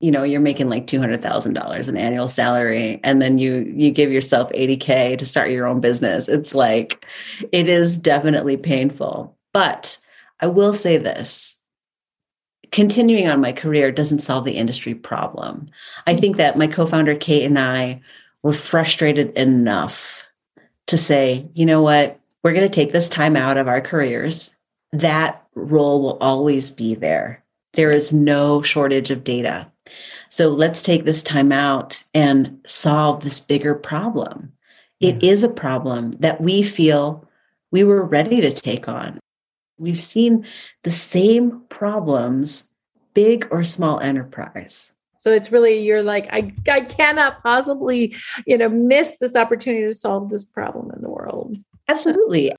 you 0.00 0.10
know 0.10 0.22
you're 0.22 0.40
making 0.40 0.68
like 0.68 0.86
$200,000 0.86 1.88
in 1.88 1.96
annual 1.96 2.28
salary 2.28 3.00
and 3.02 3.20
then 3.22 3.38
you 3.38 3.72
you 3.74 3.90
give 3.90 4.12
yourself 4.12 4.50
80k 4.52 5.18
to 5.18 5.26
start 5.26 5.50
your 5.50 5.66
own 5.66 5.80
business. 5.80 6.28
It's 6.28 6.54
like 6.54 7.04
it 7.52 7.68
is 7.68 7.96
definitely 7.96 8.56
painful. 8.56 9.36
But 9.52 9.98
i 10.40 10.46
will 10.46 10.74
say 10.74 10.98
this 10.98 11.60
continuing 12.72 13.28
on 13.28 13.40
my 13.40 13.52
career 13.52 13.90
doesn't 13.90 14.18
solve 14.18 14.44
the 14.44 14.56
industry 14.56 14.94
problem. 14.94 15.70
I 16.06 16.14
think 16.14 16.36
that 16.36 16.58
my 16.58 16.66
co-founder 16.66 17.16
kate 17.16 17.44
and 17.44 17.58
i 17.58 18.02
were 18.42 18.52
frustrated 18.52 19.30
enough 19.36 20.26
to 20.88 20.98
say 20.98 21.48
you 21.54 21.64
know 21.64 21.80
what? 21.82 22.20
We're 22.42 22.52
going 22.52 22.68
to 22.68 22.74
take 22.74 22.92
this 22.92 23.08
time 23.08 23.34
out 23.34 23.56
of 23.56 23.66
our 23.66 23.80
careers. 23.80 24.54
That 24.92 25.44
role 25.54 26.00
will 26.00 26.18
always 26.18 26.70
be 26.70 26.94
there. 26.94 27.42
There 27.72 27.90
is 27.90 28.12
no 28.12 28.62
shortage 28.62 29.10
of 29.10 29.24
data 29.24 29.72
so 30.28 30.48
let's 30.48 30.82
take 30.82 31.04
this 31.04 31.22
time 31.22 31.52
out 31.52 32.04
and 32.14 32.58
solve 32.66 33.22
this 33.22 33.40
bigger 33.40 33.74
problem. 33.74 34.52
It 35.00 35.22
is 35.22 35.44
a 35.44 35.48
problem 35.48 36.12
that 36.12 36.40
we 36.40 36.62
feel 36.62 37.28
we 37.70 37.84
were 37.84 38.04
ready 38.04 38.40
to 38.40 38.50
take 38.50 38.88
on. 38.88 39.20
We've 39.78 40.00
seen 40.00 40.46
the 40.84 40.90
same 40.90 41.62
problems, 41.68 42.68
big 43.12 43.46
or 43.50 43.64
small 43.64 44.00
enterprise. 44.00 44.92
So 45.18 45.32
it's 45.32 45.50
really 45.50 45.80
you're 45.80 46.02
like 46.02 46.28
I 46.30 46.52
I 46.68 46.82
cannot 46.82 47.42
possibly, 47.42 48.14
you 48.46 48.56
know, 48.56 48.68
miss 48.68 49.16
this 49.20 49.34
opportunity 49.34 49.84
to 49.84 49.92
solve 49.92 50.30
this 50.30 50.44
problem 50.44 50.90
in 50.94 51.02
the 51.02 51.10
world. 51.10 51.56
Absolutely. 51.88 52.54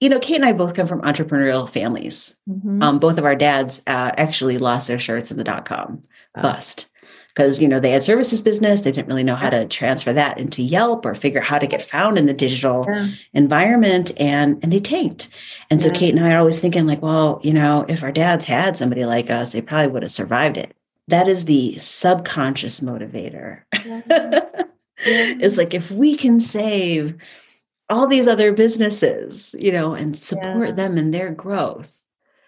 You 0.00 0.08
know, 0.08 0.18
Kate 0.18 0.36
and 0.36 0.44
I 0.44 0.52
both 0.52 0.74
come 0.74 0.86
from 0.86 1.02
entrepreneurial 1.02 1.68
families. 1.68 2.36
Mm-hmm. 2.48 2.82
Um, 2.82 2.98
both 2.98 3.18
of 3.18 3.24
our 3.24 3.36
dads 3.36 3.82
uh, 3.86 4.12
actually 4.16 4.58
lost 4.58 4.88
their 4.88 4.98
shirts 4.98 5.30
in 5.30 5.36
the 5.36 5.44
dot 5.44 5.66
com 5.66 6.02
wow. 6.34 6.42
bust 6.42 6.90
because 7.34 7.62
you 7.62 7.68
know 7.68 7.80
they 7.80 7.90
had 7.90 8.04
services 8.04 8.40
business 8.40 8.80
they 8.80 8.90
didn't 8.90 9.08
really 9.08 9.24
know 9.24 9.34
how 9.34 9.50
to 9.50 9.66
transfer 9.66 10.12
that 10.12 10.38
into 10.38 10.62
yelp 10.62 11.06
or 11.06 11.14
figure 11.14 11.40
out 11.40 11.46
how 11.46 11.58
to 11.58 11.66
get 11.66 11.82
found 11.82 12.18
in 12.18 12.26
the 12.26 12.34
digital 12.34 12.86
yeah. 12.88 13.06
environment 13.32 14.12
and 14.18 14.62
and 14.62 14.72
they 14.72 14.80
tanked 14.80 15.28
and 15.70 15.80
yeah. 15.80 15.86
so 15.86 15.92
kate 15.92 16.14
and 16.14 16.24
i 16.24 16.34
are 16.34 16.38
always 16.38 16.60
thinking 16.60 16.86
like 16.86 17.02
well 17.02 17.40
you 17.42 17.52
know 17.52 17.84
if 17.88 18.02
our 18.02 18.12
dads 18.12 18.44
had 18.44 18.76
somebody 18.76 19.04
like 19.04 19.30
us 19.30 19.52
they 19.52 19.60
probably 19.62 19.88
would 19.88 20.02
have 20.02 20.10
survived 20.10 20.56
it 20.56 20.74
that 21.08 21.28
is 21.28 21.44
the 21.44 21.76
subconscious 21.78 22.80
motivator 22.80 23.62
yeah. 23.84 24.40
it's 24.98 25.56
like 25.56 25.72
if 25.72 25.90
we 25.90 26.16
can 26.16 26.40
save 26.40 27.16
all 27.90 28.06
these 28.06 28.26
other 28.26 28.52
businesses 28.52 29.54
you 29.58 29.72
know 29.72 29.94
and 29.94 30.16
support 30.16 30.76
them 30.76 30.96
in 30.96 31.10
their 31.10 31.30
growth 31.30 32.00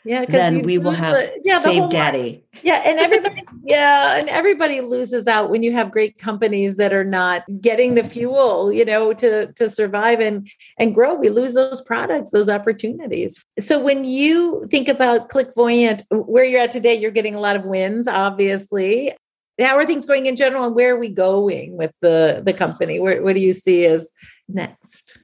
yeah, 0.04 0.24
then 0.24 0.62
we 0.62 0.78
will 0.78 0.90
have 0.90 1.12
the, 1.12 1.40
yeah, 1.44 1.60
save 1.60 1.88
daddy. 1.88 2.44
Yeah, 2.62 2.82
and 2.84 2.98
everybody, 2.98 3.42
yeah, 3.62 4.16
and 4.16 4.28
everybody 4.28 4.80
loses 4.80 5.28
out 5.28 5.48
when 5.48 5.62
you 5.62 5.72
have 5.72 5.92
great 5.92 6.18
companies 6.18 6.74
that 6.76 6.92
are 6.92 7.04
not 7.04 7.44
getting 7.60 7.94
the 7.94 8.00
mm-hmm. 8.00 8.10
fuel, 8.10 8.72
you 8.72 8.84
know, 8.84 9.12
to 9.12 9.52
to 9.52 9.68
survive 9.68 10.18
and 10.18 10.48
and 10.76 10.92
grow. 10.92 11.14
We 11.14 11.28
lose 11.28 11.54
those 11.54 11.80
products, 11.80 12.30
those 12.30 12.48
opportunities. 12.48 13.44
So 13.60 13.78
when 13.78 14.04
you 14.04 14.64
think 14.68 14.88
about 14.88 15.28
Clickvoyant, 15.28 16.02
where 16.10 16.44
you're 16.44 16.62
at 16.62 16.72
today, 16.72 16.94
you're 16.98 17.12
getting 17.12 17.36
a 17.36 17.40
lot 17.40 17.56
of 17.56 17.64
wins, 17.64 18.08
obviously. 18.08 19.12
How 19.60 19.76
are 19.76 19.86
things 19.86 20.06
going 20.06 20.26
in 20.26 20.34
general, 20.34 20.64
and 20.64 20.74
where 20.74 20.94
are 20.94 20.98
we 20.98 21.10
going 21.10 21.76
with 21.76 21.92
the 22.00 22.42
the 22.44 22.52
company? 22.52 22.98
Where 22.98 23.22
what 23.22 23.36
do 23.36 23.40
you 23.40 23.52
see 23.52 23.86
as 23.86 24.10
next? 24.48 25.18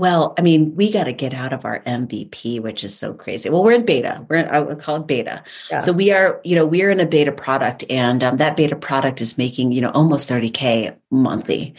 Well, 0.00 0.32
I 0.38 0.40
mean, 0.40 0.74
we 0.76 0.90
got 0.90 1.04
to 1.04 1.12
get 1.12 1.34
out 1.34 1.52
of 1.52 1.66
our 1.66 1.80
MVP, 1.80 2.58
which 2.62 2.84
is 2.84 2.96
so 2.96 3.12
crazy. 3.12 3.50
Well, 3.50 3.62
we're 3.62 3.74
in 3.74 3.84
beta. 3.84 4.24
We're 4.30 4.36
in, 4.36 4.48
I 4.48 4.60
would 4.60 4.80
call 4.80 4.96
it 4.96 5.06
beta. 5.06 5.44
Yeah. 5.70 5.80
So 5.80 5.92
we 5.92 6.10
are, 6.10 6.40
you 6.42 6.56
know, 6.56 6.64
we're 6.64 6.88
in 6.88 7.00
a 7.00 7.04
beta 7.04 7.32
product, 7.32 7.84
and 7.90 8.24
um, 8.24 8.38
that 8.38 8.56
beta 8.56 8.76
product 8.76 9.20
is 9.20 9.36
making, 9.36 9.72
you 9.72 9.82
know, 9.82 9.90
almost 9.90 10.30
30k 10.30 10.96
monthly. 11.10 11.74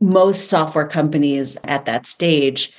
Most 0.00 0.48
software 0.48 0.88
companies 0.88 1.58
at 1.62 1.84
that 1.84 2.08
stage 2.08 2.72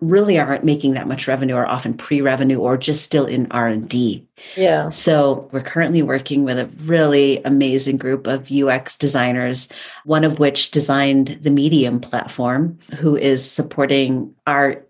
really 0.00 0.38
aren't 0.38 0.64
making 0.64 0.94
that 0.94 1.06
much 1.06 1.28
revenue 1.28 1.54
or 1.54 1.66
often 1.66 1.94
pre-revenue 1.94 2.58
or 2.58 2.76
just 2.76 3.02
still 3.02 3.26
in 3.26 3.46
r&d 3.50 4.26
yeah 4.56 4.88
so 4.90 5.48
we're 5.52 5.60
currently 5.60 6.02
working 6.02 6.44
with 6.44 6.58
a 6.58 6.66
really 6.84 7.42
amazing 7.44 7.96
group 7.96 8.26
of 8.26 8.50
ux 8.50 8.96
designers 8.96 9.68
one 10.04 10.24
of 10.24 10.38
which 10.38 10.70
designed 10.70 11.38
the 11.42 11.50
medium 11.50 12.00
platform 12.00 12.78
who 12.98 13.16
is 13.16 13.48
supporting 13.48 14.34
our 14.46 14.82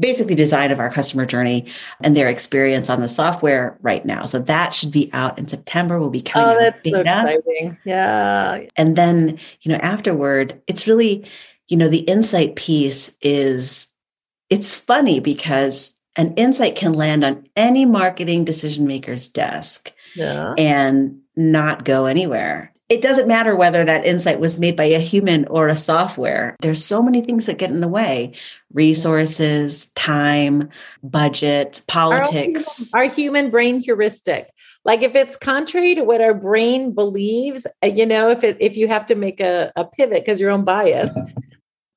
basically 0.00 0.34
design 0.34 0.70
of 0.70 0.80
our 0.80 0.90
customer 0.90 1.24
journey 1.24 1.66
and 2.02 2.16
their 2.16 2.28
experience 2.28 2.90
on 2.90 3.00
the 3.00 3.08
software 3.08 3.78
right 3.80 4.04
now. 4.04 4.24
So 4.24 4.38
that 4.40 4.74
should 4.74 4.90
be 4.90 5.10
out 5.12 5.38
in 5.38 5.48
September. 5.48 5.98
We'll 5.98 6.10
be 6.10 6.22
coming 6.22 6.56
oh, 6.56 6.58
that's. 6.58 6.88
So 6.88 7.00
exciting. 7.00 7.78
Yeah. 7.84 8.60
And 8.76 8.96
then, 8.96 9.38
you 9.62 9.72
know, 9.72 9.78
afterward, 9.78 10.60
it's 10.66 10.86
really, 10.86 11.24
you 11.68 11.76
know, 11.76 11.88
the 11.88 12.00
insight 12.00 12.56
piece 12.56 13.16
is 13.20 13.94
it's 14.50 14.76
funny 14.76 15.20
because 15.20 15.98
an 16.16 16.34
insight 16.34 16.74
can 16.74 16.92
land 16.94 17.24
on 17.24 17.46
any 17.54 17.84
marketing 17.84 18.44
decision 18.44 18.86
maker's 18.86 19.28
desk 19.28 19.92
yeah. 20.14 20.54
and 20.58 21.20
not 21.36 21.84
go 21.84 22.06
anywhere. 22.06 22.72
it 22.88 23.02
doesn't 23.02 23.28
matter 23.28 23.54
whether 23.54 23.84
that 23.84 24.06
insight 24.06 24.40
was 24.40 24.58
made 24.58 24.74
by 24.74 24.84
a 24.84 24.98
human 24.98 25.44
or 25.48 25.68
a 25.68 25.76
software. 25.76 26.56
There's 26.60 26.82
so 26.82 27.02
many 27.02 27.20
things 27.20 27.44
that 27.46 27.58
get 27.58 27.70
in 27.70 27.80
the 27.80 27.88
way 27.88 28.32
resources, 28.72 29.86
time, 29.92 30.70
budget, 31.02 31.82
politics. 31.86 32.90
Our, 32.94 33.04
our 33.04 33.10
human 33.10 33.50
brain 33.50 33.80
heuristic. 33.80 34.50
Like 34.84 35.02
if 35.02 35.14
it's 35.14 35.36
contrary 35.36 35.94
to 35.96 36.02
what 36.02 36.22
our 36.22 36.32
brain 36.32 36.94
believes, 36.94 37.66
uh, 37.84 37.88
you 37.88 38.06
know, 38.06 38.30
if 38.30 38.42
it 38.42 38.56
if 38.58 38.76
you 38.76 38.88
have 38.88 39.04
to 39.06 39.14
make 39.14 39.40
a, 39.40 39.70
a 39.76 39.84
pivot 39.84 40.22
because 40.24 40.40
your 40.40 40.50
own 40.50 40.64
bias, 40.64 41.10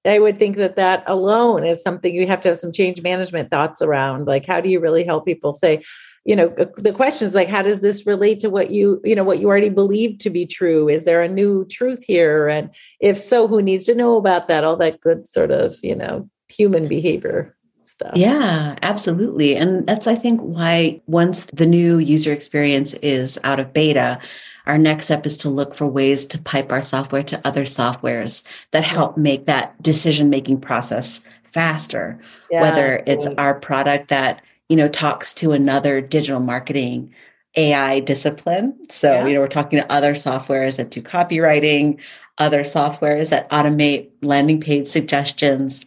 I 0.06 0.20
would 0.20 0.38
think 0.38 0.56
that 0.58 0.76
that 0.78 1.04
alone 1.08 1.64
is 1.64 1.82
something 1.82 2.14
you 2.14 2.28
have 2.28 2.42
to 2.42 2.50
have 2.50 2.58
some 2.58 2.72
change 2.72 3.02
management 3.02 3.52
thoughts 3.52 3.82
around. 3.82 4.26
Like, 4.26 4.46
how 4.46 4.62
do 4.62 4.70
you 4.70 4.80
really 4.80 5.04
help 5.04 5.26
people 5.26 5.54
say, 5.54 5.84
you 6.24 6.36
know 6.36 6.50
the 6.78 6.94
question 6.94 7.26
is 7.26 7.34
like 7.34 7.48
how 7.48 7.64
does 7.64 7.82
this 7.82 8.06
relate 8.06 8.40
to 8.42 8.50
what 8.52 8.70
you 8.70 9.02
you 9.04 9.16
know 9.16 9.24
what 9.24 9.40
you 9.40 9.48
already 9.48 9.70
believe 9.70 10.20
to 10.20 10.30
be 10.30 10.46
true? 10.46 10.88
Is 10.88 11.04
there 11.04 11.22
a 11.22 11.28
new 11.28 11.66
truth 11.66 12.04
here? 12.04 12.48
And 12.48 12.70
if 13.00 13.18
so 13.18 13.48
who 13.48 13.62
needs 13.62 13.86
to 13.86 13.96
know 13.96 14.18
about 14.18 14.48
that? 14.48 14.64
All 14.64 14.76
that 14.78 15.02
good 15.02 15.28
sort 15.28 15.50
of 15.50 15.78
you 15.82 15.96
know 15.96 16.30
human 16.48 16.88
behavior 16.88 17.56
stuff 18.02 18.16
yeah 18.16 18.76
absolutely 18.82 19.56
and 19.56 19.88
that's 19.88 20.08
i 20.08 20.16
think 20.16 20.40
why 20.42 21.00
once 21.08 21.46
the 21.46 21.66
new 21.66 21.98
user 21.98 22.34
experience 22.34 22.94
is 22.96 23.40
out 23.44 23.60
of 23.60 23.74
beta 23.74 24.20
our 24.68 24.78
next 24.78 25.06
step 25.06 25.26
is 25.26 25.38
to 25.38 25.50
look 25.50 25.74
for 25.74 25.88
ways 25.88 26.26
to 26.26 26.38
pipe 26.38 26.72
our 26.72 26.82
software 26.82 27.24
to 27.24 27.40
other 27.48 27.64
softwares 27.64 28.44
that 28.72 28.84
help 28.84 29.18
make 29.18 29.46
that 29.46 29.82
decision 29.82 30.30
making 30.30 30.60
process 30.60 31.24
faster 31.44 32.20
yeah, 32.50 32.62
whether 32.62 33.04
it's 33.06 33.28
our 33.38 33.60
product 33.60 34.08
that 34.10 34.42
you 34.72 34.78
know, 34.78 34.88
talks 34.88 35.34
to 35.34 35.52
another 35.52 36.00
digital 36.00 36.40
marketing 36.40 37.14
AI 37.58 38.00
discipline. 38.00 38.74
So, 38.90 39.12
yeah. 39.12 39.28
you 39.28 39.34
know, 39.34 39.42
we're 39.42 39.50
talking 39.50 39.82
to 39.82 39.92
other 39.92 40.14
softwares 40.14 40.78
that 40.78 40.92
do 40.92 41.02
copywriting, 41.02 42.02
other 42.38 42.62
softwares 42.62 43.32
that 43.32 43.50
automate 43.50 44.12
landing 44.22 44.62
page 44.62 44.88
suggestions. 44.88 45.86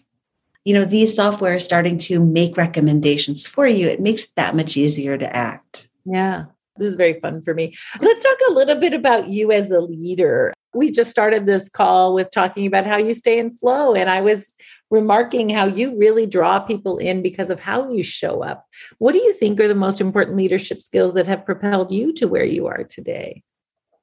You 0.64 0.74
know, 0.74 0.84
these 0.84 1.14
software 1.14 1.56
is 1.56 1.64
starting 1.64 1.98
to 1.98 2.20
make 2.20 2.56
recommendations 2.56 3.46
for 3.46 3.66
you. 3.66 3.88
It 3.88 4.00
makes 4.00 4.24
it 4.24 4.30
that 4.36 4.56
much 4.56 4.76
easier 4.76 5.18
to 5.18 5.36
act. 5.36 5.88
Yeah. 6.04 6.46
This 6.76 6.88
is 6.88 6.96
very 6.96 7.20
fun 7.20 7.42
for 7.42 7.54
me. 7.54 7.74
Let's 8.00 8.22
talk 8.22 8.38
a 8.48 8.52
little 8.52 8.76
bit 8.76 8.94
about 8.94 9.28
you 9.28 9.52
as 9.52 9.70
a 9.70 9.80
leader 9.80 10.52
we 10.74 10.90
just 10.90 11.10
started 11.10 11.46
this 11.46 11.68
call 11.68 12.14
with 12.14 12.30
talking 12.30 12.66
about 12.66 12.86
how 12.86 12.96
you 12.96 13.14
stay 13.14 13.38
in 13.38 13.56
flow. 13.56 13.94
And 13.94 14.10
I 14.10 14.20
was 14.20 14.54
remarking 14.90 15.48
how 15.48 15.66
you 15.66 15.96
really 15.96 16.26
draw 16.26 16.60
people 16.60 16.98
in 16.98 17.22
because 17.22 17.50
of 17.50 17.60
how 17.60 17.90
you 17.90 18.02
show 18.02 18.42
up. 18.42 18.66
What 18.98 19.12
do 19.12 19.18
you 19.18 19.32
think 19.34 19.60
are 19.60 19.68
the 19.68 19.74
most 19.74 20.00
important 20.00 20.36
leadership 20.36 20.82
skills 20.82 21.14
that 21.14 21.26
have 21.26 21.46
propelled 21.46 21.92
you 21.92 22.12
to 22.14 22.28
where 22.28 22.44
you 22.44 22.66
are 22.66 22.84
today? 22.84 23.42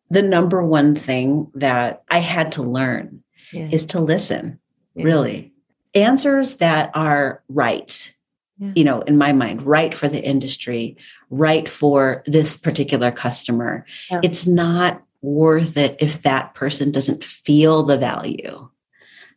The 0.09 0.21
number 0.21 0.63
one 0.65 0.95
thing 0.95 1.51
that 1.55 2.03
I 2.09 2.19
had 2.19 2.53
to 2.53 2.63
learn 2.63 3.23
yeah. 3.51 3.69
is 3.71 3.85
to 3.87 3.99
listen, 3.99 4.59
yeah. 4.95 5.05
really. 5.05 5.53
Answers 5.93 6.57
that 6.57 6.91
are 6.93 7.43
right. 7.49 8.13
Yeah. 8.57 8.71
You 8.75 8.83
know, 8.83 9.01
in 9.01 9.17
my 9.17 9.33
mind, 9.33 9.63
right 9.63 9.93
for 9.93 10.07
the 10.07 10.23
industry, 10.23 10.95
right 11.29 11.67
for 11.67 12.23
this 12.27 12.57
particular 12.57 13.11
customer. 13.11 13.85
It's 14.23 14.45
not 14.45 15.01
worth 15.21 15.77
it 15.77 15.95
if 15.99 16.21
that 16.21 16.53
person 16.53 16.91
doesn't 16.91 17.23
feel 17.23 17.83
the 17.83 17.97
value. 17.97 18.69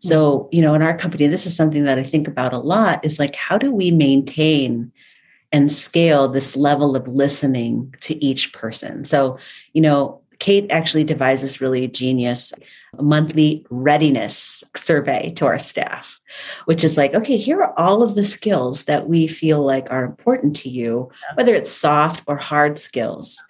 So, 0.00 0.38
mm-hmm. 0.40 0.56
you 0.56 0.62
know, 0.62 0.74
in 0.74 0.82
our 0.82 0.96
company, 0.96 1.26
this 1.26 1.46
is 1.46 1.56
something 1.56 1.84
that 1.84 1.98
I 1.98 2.02
think 2.02 2.28
about 2.28 2.52
a 2.52 2.58
lot 2.58 3.04
is 3.04 3.18
like, 3.18 3.34
how 3.34 3.56
do 3.56 3.72
we 3.72 3.90
maintain 3.90 4.92
and 5.52 5.70
scale 5.72 6.28
this 6.28 6.56
level 6.56 6.94
of 6.94 7.08
listening 7.08 7.94
to 8.02 8.22
each 8.22 8.52
person? 8.52 9.04
So, 9.04 9.38
you 9.72 9.80
know, 9.80 10.20
Kate 10.44 10.70
actually 10.70 11.04
devised 11.04 11.42
this 11.42 11.62
really 11.62 11.88
genius 11.88 12.52
monthly 13.00 13.64
readiness 13.70 14.62
survey 14.76 15.32
to 15.36 15.46
our 15.46 15.58
staff, 15.58 16.20
which 16.66 16.84
is 16.84 16.98
like, 16.98 17.14
okay, 17.14 17.38
here 17.38 17.62
are 17.62 17.72
all 17.78 18.02
of 18.02 18.14
the 18.14 18.22
skills 18.22 18.84
that 18.84 19.08
we 19.08 19.26
feel 19.26 19.64
like 19.64 19.90
are 19.90 20.04
important 20.04 20.54
to 20.54 20.68
you, 20.68 21.10
whether 21.32 21.54
it's 21.54 21.72
soft 21.72 22.24
or 22.26 22.36
hard 22.36 22.78
skills. 22.78 23.42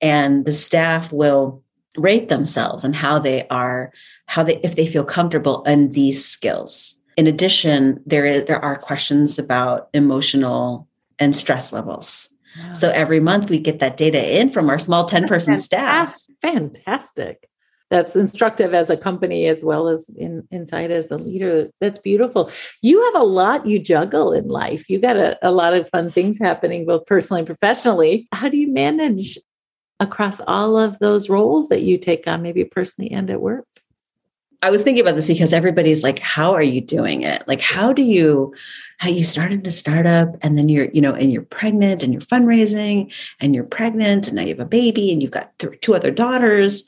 And 0.00 0.44
the 0.44 0.52
staff 0.52 1.12
will 1.12 1.62
rate 1.96 2.30
themselves 2.30 2.82
and 2.82 2.96
how 2.96 3.20
they 3.20 3.46
are 3.46 3.92
how 4.26 4.42
they 4.42 4.56
if 4.64 4.74
they 4.74 4.88
feel 4.88 5.04
comfortable 5.04 5.62
in 5.62 5.92
these 5.92 6.26
skills. 6.26 6.96
In 7.16 7.28
addition 7.28 8.02
there 8.06 8.26
is 8.26 8.46
there 8.46 8.58
are 8.58 8.74
questions 8.74 9.38
about 9.38 9.88
emotional 9.94 10.88
and 11.20 11.36
stress 11.36 11.72
levels 11.72 12.28
wow. 12.58 12.72
so 12.72 12.90
every 12.90 13.20
month 13.20 13.50
we 13.50 13.58
get 13.58 13.80
that 13.80 13.96
data 13.96 14.40
in 14.40 14.50
from 14.50 14.70
our 14.70 14.78
small 14.78 15.04
10 15.04 15.26
person 15.26 15.58
staff. 15.58 16.18
fantastic. 16.42 17.48
That's 17.90 18.14
instructive 18.14 18.72
as 18.72 18.88
a 18.88 18.96
company 18.96 19.46
as 19.46 19.64
well 19.64 19.88
as 19.88 20.08
in, 20.16 20.46
inside 20.52 20.92
as 20.92 21.10
a 21.10 21.16
leader. 21.16 21.70
That's 21.80 21.98
beautiful. 21.98 22.50
You 22.82 23.04
have 23.06 23.20
a 23.20 23.24
lot 23.24 23.66
you 23.66 23.80
juggle 23.80 24.32
in 24.32 24.46
life. 24.46 24.88
You 24.88 25.00
got 25.00 25.16
a, 25.16 25.36
a 25.42 25.50
lot 25.50 25.74
of 25.74 25.88
fun 25.88 26.12
things 26.12 26.38
happening 26.38 26.86
both 26.86 27.04
personally 27.06 27.40
and 27.40 27.48
professionally. 27.48 28.28
How 28.32 28.48
do 28.48 28.58
you 28.58 28.72
manage 28.72 29.38
across 29.98 30.40
all 30.46 30.78
of 30.78 31.00
those 31.00 31.28
roles 31.28 31.68
that 31.68 31.82
you 31.82 31.98
take 31.98 32.28
on, 32.28 32.42
maybe 32.42 32.64
personally 32.64 33.10
and 33.10 33.28
at 33.28 33.40
work? 33.40 33.66
I 34.62 34.70
was 34.70 34.82
thinking 34.82 35.00
about 35.00 35.16
this 35.16 35.26
because 35.26 35.52
everybody's 35.52 36.02
like, 36.02 36.18
how 36.18 36.52
are 36.52 36.62
you 36.62 36.80
doing 36.82 37.22
it? 37.22 37.42
Like, 37.48 37.60
how 37.62 37.92
do 37.92 38.02
you, 38.02 38.54
how 38.98 39.08
you 39.08 39.24
started 39.24 39.66
a 39.66 39.70
startup 39.70 40.36
and 40.42 40.58
then 40.58 40.68
you're, 40.68 40.90
you 40.92 41.00
know, 41.00 41.14
and 41.14 41.32
you're 41.32 41.42
pregnant 41.42 42.02
and 42.02 42.12
you're 42.12 42.20
fundraising 42.20 43.12
and 43.40 43.54
you're 43.54 43.64
pregnant 43.64 44.26
and 44.26 44.36
now 44.36 44.42
you 44.42 44.48
have 44.48 44.60
a 44.60 44.66
baby 44.66 45.12
and 45.12 45.22
you've 45.22 45.30
got 45.30 45.58
th- 45.58 45.80
two 45.80 45.94
other 45.94 46.10
daughters. 46.10 46.84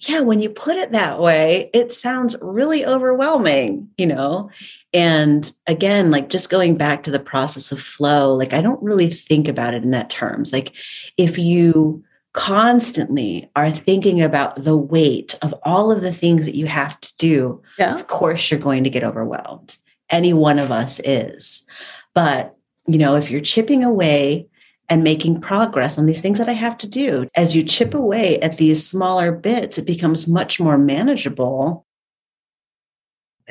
Yeah, 0.00 0.20
when 0.20 0.40
you 0.40 0.50
put 0.50 0.76
it 0.76 0.92
that 0.92 1.20
way, 1.20 1.70
it 1.74 1.92
sounds 1.92 2.36
really 2.40 2.86
overwhelming, 2.86 3.88
you 3.98 4.06
know? 4.06 4.50
And 4.92 5.50
again, 5.66 6.10
like 6.10 6.30
just 6.30 6.50
going 6.50 6.76
back 6.76 7.02
to 7.02 7.10
the 7.10 7.18
process 7.18 7.72
of 7.72 7.80
flow, 7.80 8.34
like 8.34 8.52
I 8.52 8.60
don't 8.60 8.82
really 8.82 9.10
think 9.10 9.48
about 9.48 9.74
it 9.74 9.82
in 9.82 9.90
that 9.90 10.10
terms. 10.10 10.52
Like 10.52 10.74
if 11.16 11.38
you, 11.38 12.02
constantly 12.32 13.50
are 13.56 13.70
thinking 13.70 14.22
about 14.22 14.62
the 14.62 14.76
weight 14.76 15.34
of 15.42 15.54
all 15.64 15.90
of 15.90 16.00
the 16.00 16.12
things 16.12 16.44
that 16.44 16.54
you 16.54 16.66
have 16.66 17.00
to 17.00 17.12
do, 17.18 17.62
yeah. 17.78 17.94
of 17.94 18.06
course 18.06 18.50
you're 18.50 18.60
going 18.60 18.84
to 18.84 18.90
get 18.90 19.04
overwhelmed. 19.04 19.78
Any 20.08 20.32
one 20.32 20.58
of 20.58 20.70
us 20.70 21.00
is. 21.04 21.66
But, 22.14 22.56
you 22.86 22.98
know, 22.98 23.16
if 23.16 23.30
you're 23.30 23.40
chipping 23.40 23.84
away 23.84 24.48
and 24.88 25.04
making 25.04 25.40
progress 25.40 25.98
on 25.98 26.06
these 26.06 26.20
things 26.20 26.38
that 26.38 26.48
I 26.48 26.52
have 26.52 26.76
to 26.78 26.88
do, 26.88 27.28
as 27.36 27.54
you 27.54 27.62
chip 27.62 27.94
away 27.94 28.40
at 28.40 28.58
these 28.58 28.86
smaller 28.86 29.30
bits, 29.32 29.78
it 29.78 29.86
becomes 29.86 30.26
much 30.26 30.58
more 30.58 30.78
manageable. 30.78 31.86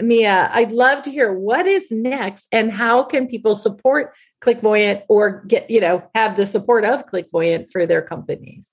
Mia, 0.01 0.49
I'd 0.53 0.71
love 0.71 1.01
to 1.03 1.11
hear 1.11 1.33
what 1.33 1.67
is 1.67 1.91
next 1.91 2.47
and 2.51 2.71
how 2.71 3.03
can 3.03 3.27
people 3.27 3.55
support 3.55 4.15
Clickvoyant 4.41 5.03
or 5.09 5.43
get, 5.47 5.69
you 5.69 5.81
know, 5.81 6.03
have 6.15 6.35
the 6.35 6.45
support 6.45 6.85
of 6.85 7.07
Clickvoyant 7.07 7.71
for 7.71 7.85
their 7.85 8.01
companies? 8.01 8.71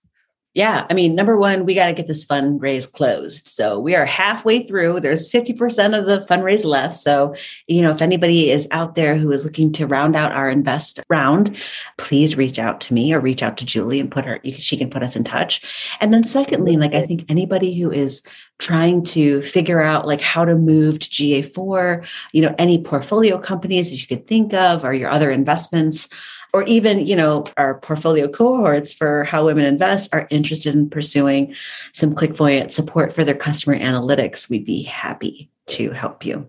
Yeah, 0.56 0.86
I 0.88 0.94
mean, 0.94 1.14
number 1.14 1.36
one, 1.36 1.66
we 1.66 1.74
got 1.74 1.88
to 1.88 1.92
get 1.92 2.06
this 2.06 2.24
fundraise 2.24 2.90
closed. 2.90 3.46
So 3.46 3.78
we 3.78 3.94
are 3.94 4.06
halfway 4.06 4.66
through. 4.66 5.00
There's 5.00 5.28
50% 5.28 5.98
of 5.98 6.06
the 6.06 6.24
fundraise 6.26 6.64
left. 6.64 6.94
So, 6.94 7.34
you 7.66 7.82
know, 7.82 7.90
if 7.90 8.00
anybody 8.00 8.50
is 8.50 8.66
out 8.70 8.94
there 8.94 9.18
who 9.18 9.30
is 9.32 9.44
looking 9.44 9.70
to 9.72 9.86
round 9.86 10.16
out 10.16 10.32
our 10.32 10.48
invest 10.48 10.98
round, 11.10 11.54
please 11.98 12.38
reach 12.38 12.58
out 12.58 12.80
to 12.80 12.94
me 12.94 13.12
or 13.12 13.20
reach 13.20 13.42
out 13.42 13.58
to 13.58 13.66
Julie 13.66 14.00
and 14.00 14.10
put 14.10 14.24
her, 14.24 14.40
she 14.56 14.78
can 14.78 14.88
put 14.88 15.02
us 15.02 15.14
in 15.14 15.24
touch. 15.24 15.94
And 16.00 16.14
then 16.14 16.24
secondly, 16.24 16.78
like 16.78 16.94
I 16.94 17.02
think 17.02 17.26
anybody 17.28 17.78
who 17.78 17.92
is 17.92 18.26
trying 18.58 19.04
to 19.04 19.42
figure 19.42 19.82
out 19.82 20.06
like 20.06 20.22
how 20.22 20.46
to 20.46 20.54
move 20.54 21.00
to 21.00 21.10
GA4, 21.10 22.08
you 22.32 22.40
know, 22.40 22.54
any 22.56 22.82
portfolio 22.82 23.38
companies 23.38 23.90
that 23.90 24.00
you 24.00 24.06
could 24.06 24.26
think 24.26 24.54
of 24.54 24.84
or 24.84 24.94
your 24.94 25.10
other 25.10 25.30
investments 25.30 26.08
or 26.52 26.62
even, 26.64 27.06
you 27.06 27.16
know, 27.16 27.44
our 27.56 27.78
portfolio 27.80 28.28
cohorts 28.28 28.92
for 28.92 29.24
how 29.24 29.44
women 29.44 29.64
invest 29.64 30.14
are 30.14 30.26
interested 30.30 30.74
in 30.74 30.90
pursuing 30.90 31.54
some 31.92 32.14
Clickvoyant 32.14 32.72
support 32.72 33.12
for 33.12 33.24
their 33.24 33.34
customer 33.34 33.78
analytics, 33.78 34.48
we'd 34.48 34.64
be 34.64 34.82
happy 34.82 35.50
to 35.66 35.90
help 35.90 36.24
you. 36.24 36.48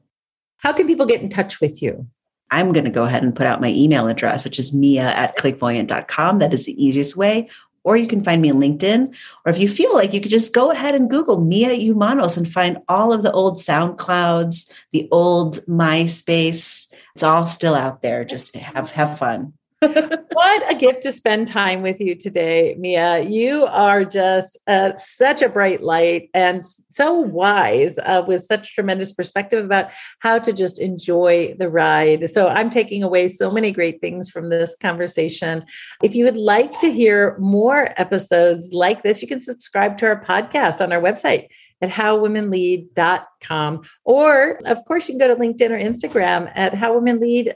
How 0.58 0.74
can 0.74 0.88
people 0.88 1.06
get 1.06 1.22
in 1.22 1.30
touch 1.30 1.60
with 1.60 1.82
you? 1.82 2.08
I'm 2.50 2.72
going 2.72 2.86
to 2.86 2.92
go 2.92 3.04
ahead 3.04 3.24
and 3.24 3.36
put 3.36 3.46
out 3.46 3.62
my 3.62 3.70
email 3.70 4.08
address, 4.08 4.46
which 4.46 4.60
is 4.60 4.74
mia 4.74 5.04
at 5.04 5.38
clickvoyant.com. 5.38 6.40
That 6.40 6.54
is 6.54 6.66
the 6.66 6.84
easiest 6.84 7.18
way. 7.18 7.50
Or 7.84 7.96
you 7.96 8.08
can 8.08 8.24
find 8.24 8.42
me 8.42 8.52
on 8.52 8.60
LinkedIn. 8.60 9.16
Or 9.46 9.50
if 9.50 9.60
you 9.60 9.70
feel 9.70 9.94
like 9.94 10.14
you 10.14 10.20
could 10.20 10.32
just 10.32 10.54
go 10.54 10.72
ahead 10.72 10.94
and 10.94 11.10
Google 11.10 11.40
Mia 11.40 11.70
Umanos 11.70 12.38
and 12.38 12.50
find 12.50 12.80
all 12.90 13.14
of 13.14 13.24
the 13.24 13.32
old 13.32 13.60
SoundClouds, 13.60 14.70
the 14.92 15.08
old 15.12 15.60
MySpace. 15.68 16.88
It's 17.16 17.24
all 17.24 17.46
still 17.46 17.76
out 17.76 18.02
there. 18.02 18.26
Just 18.26 18.56
have, 18.56 18.92
have 18.92 19.18
fun. 19.18 19.54
What 19.80 20.72
a 20.72 20.76
gift 20.76 21.04
to 21.04 21.12
spend 21.12 21.46
time 21.46 21.84
with 21.84 22.00
you 22.00 22.16
today, 22.16 22.76
Mia. 22.80 23.20
You 23.20 23.68
are 23.68 24.04
just 24.04 24.58
uh, 24.66 24.96
such 24.96 25.44
a 25.44 25.50
bright 25.50 25.84
light 25.84 26.32
and 26.34 26.64
so 26.90 27.14
wise 27.14 28.00
uh, 28.00 28.24
with 28.28 28.44
such 28.44 28.74
tremendous 28.74 29.14
perspective 29.14 29.64
about 29.64 29.92
how 30.20 30.40
to 30.40 30.52
just 30.52 30.80
enjoy 30.80 31.56
the 31.60 31.70
ride. 31.70 32.28
So 32.32 32.48
I'm 32.48 32.72
taking 32.72 33.04
away 33.04 33.28
so 33.28 33.52
many 33.52 33.72
great 33.72 34.02
things 34.02 34.32
from 34.32 34.50
this 34.50 34.76
conversation. 34.82 35.64
If 36.02 36.16
you 36.16 36.26
would 36.26 36.38
like 36.38 36.80
to 36.80 36.92
hear 36.92 37.38
more 37.38 37.94
episodes 37.98 38.74
like 38.74 39.04
this, 39.04 39.22
you 39.22 39.28
can 39.28 39.42
subscribe 39.42 40.00
to 40.00 40.08
our 40.08 40.20
podcast 40.24 40.82
on 40.82 40.92
our 40.92 41.02
website 41.02 41.50
at 41.82 41.92
howwomenlead.com. 41.92 43.82
Or, 44.04 44.60
of 44.66 44.84
course, 44.86 45.08
you 45.08 45.18
can 45.18 45.28
go 45.28 45.36
to 45.36 45.40
LinkedIn 45.40 45.70
or 45.70 45.80
Instagram 45.80 46.52
at 46.56 46.74
howwomenlead. 46.74 47.54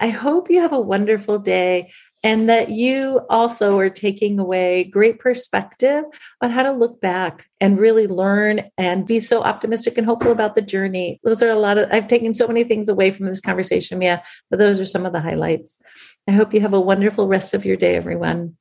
I 0.00 0.08
hope 0.08 0.50
you 0.50 0.60
have 0.60 0.72
a 0.72 0.80
wonderful 0.80 1.38
day 1.38 1.92
and 2.22 2.48
that 2.48 2.70
you 2.70 3.20
also 3.28 3.78
are 3.78 3.90
taking 3.90 4.38
away 4.38 4.84
great 4.84 5.18
perspective 5.18 6.04
on 6.40 6.50
how 6.50 6.62
to 6.62 6.72
look 6.72 7.00
back 7.00 7.46
and 7.60 7.78
really 7.78 8.06
learn 8.06 8.62
and 8.78 9.06
be 9.06 9.20
so 9.20 9.42
optimistic 9.42 9.98
and 9.98 10.06
hopeful 10.06 10.32
about 10.32 10.54
the 10.54 10.62
journey. 10.62 11.18
Those 11.22 11.42
are 11.42 11.50
a 11.50 11.54
lot 11.54 11.76
of, 11.76 11.90
I've 11.92 12.08
taken 12.08 12.32
so 12.32 12.48
many 12.48 12.64
things 12.64 12.88
away 12.88 13.10
from 13.10 13.26
this 13.26 13.40
conversation, 13.40 13.98
Mia, 13.98 14.22
but 14.48 14.58
those 14.58 14.80
are 14.80 14.86
some 14.86 15.04
of 15.04 15.12
the 15.12 15.20
highlights. 15.20 15.78
I 16.26 16.32
hope 16.32 16.54
you 16.54 16.60
have 16.62 16.74
a 16.74 16.80
wonderful 16.80 17.28
rest 17.28 17.52
of 17.52 17.64
your 17.64 17.76
day, 17.76 17.94
everyone. 17.94 18.56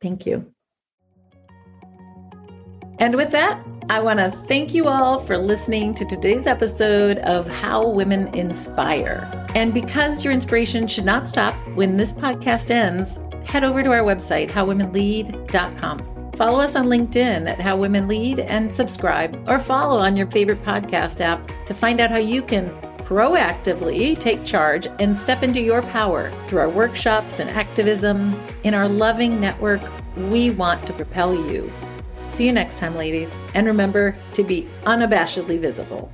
Thank 0.00 0.26
you. 0.26 0.52
And 3.00 3.14
with 3.16 3.30
that, 3.32 3.64
I 3.90 4.00
want 4.00 4.18
to 4.18 4.30
thank 4.30 4.74
you 4.74 4.86
all 4.86 5.18
for 5.18 5.38
listening 5.38 5.94
to 5.94 6.04
today's 6.04 6.46
episode 6.46 7.16
of 7.20 7.48
How 7.48 7.88
Women 7.88 8.28
Inspire. 8.34 9.46
And 9.54 9.72
because 9.72 10.22
your 10.22 10.34
inspiration 10.34 10.86
should 10.86 11.06
not 11.06 11.26
stop 11.26 11.54
when 11.74 11.96
this 11.96 12.12
podcast 12.12 12.70
ends, 12.70 13.18
head 13.46 13.64
over 13.64 13.82
to 13.82 13.90
our 13.90 14.02
website, 14.02 14.50
howwomenlead.com. 14.50 16.32
Follow 16.34 16.60
us 16.60 16.74
on 16.76 16.88
LinkedIn 16.88 17.48
at 17.48 17.58
How 17.58 17.78
Women 17.78 18.08
Lead 18.08 18.40
and 18.40 18.70
subscribe 18.70 19.42
or 19.48 19.58
follow 19.58 19.96
on 19.96 20.18
your 20.18 20.30
favorite 20.30 20.62
podcast 20.62 21.22
app 21.22 21.50
to 21.64 21.72
find 21.72 21.98
out 22.02 22.10
how 22.10 22.18
you 22.18 22.42
can 22.42 22.68
proactively 22.98 24.18
take 24.18 24.44
charge 24.44 24.86
and 24.98 25.16
step 25.16 25.42
into 25.42 25.62
your 25.62 25.80
power 25.80 26.30
through 26.46 26.58
our 26.58 26.68
workshops 26.68 27.38
and 27.38 27.48
activism. 27.48 28.38
In 28.64 28.74
our 28.74 28.86
loving 28.86 29.40
network, 29.40 29.80
we 30.28 30.50
want 30.50 30.86
to 30.86 30.92
propel 30.92 31.34
you 31.34 31.72
See 32.28 32.46
you 32.46 32.52
next 32.52 32.78
time, 32.78 32.94
ladies. 32.94 33.34
And 33.54 33.66
remember 33.66 34.16
to 34.34 34.44
be 34.44 34.68
unabashedly 34.84 35.58
visible. 35.58 36.10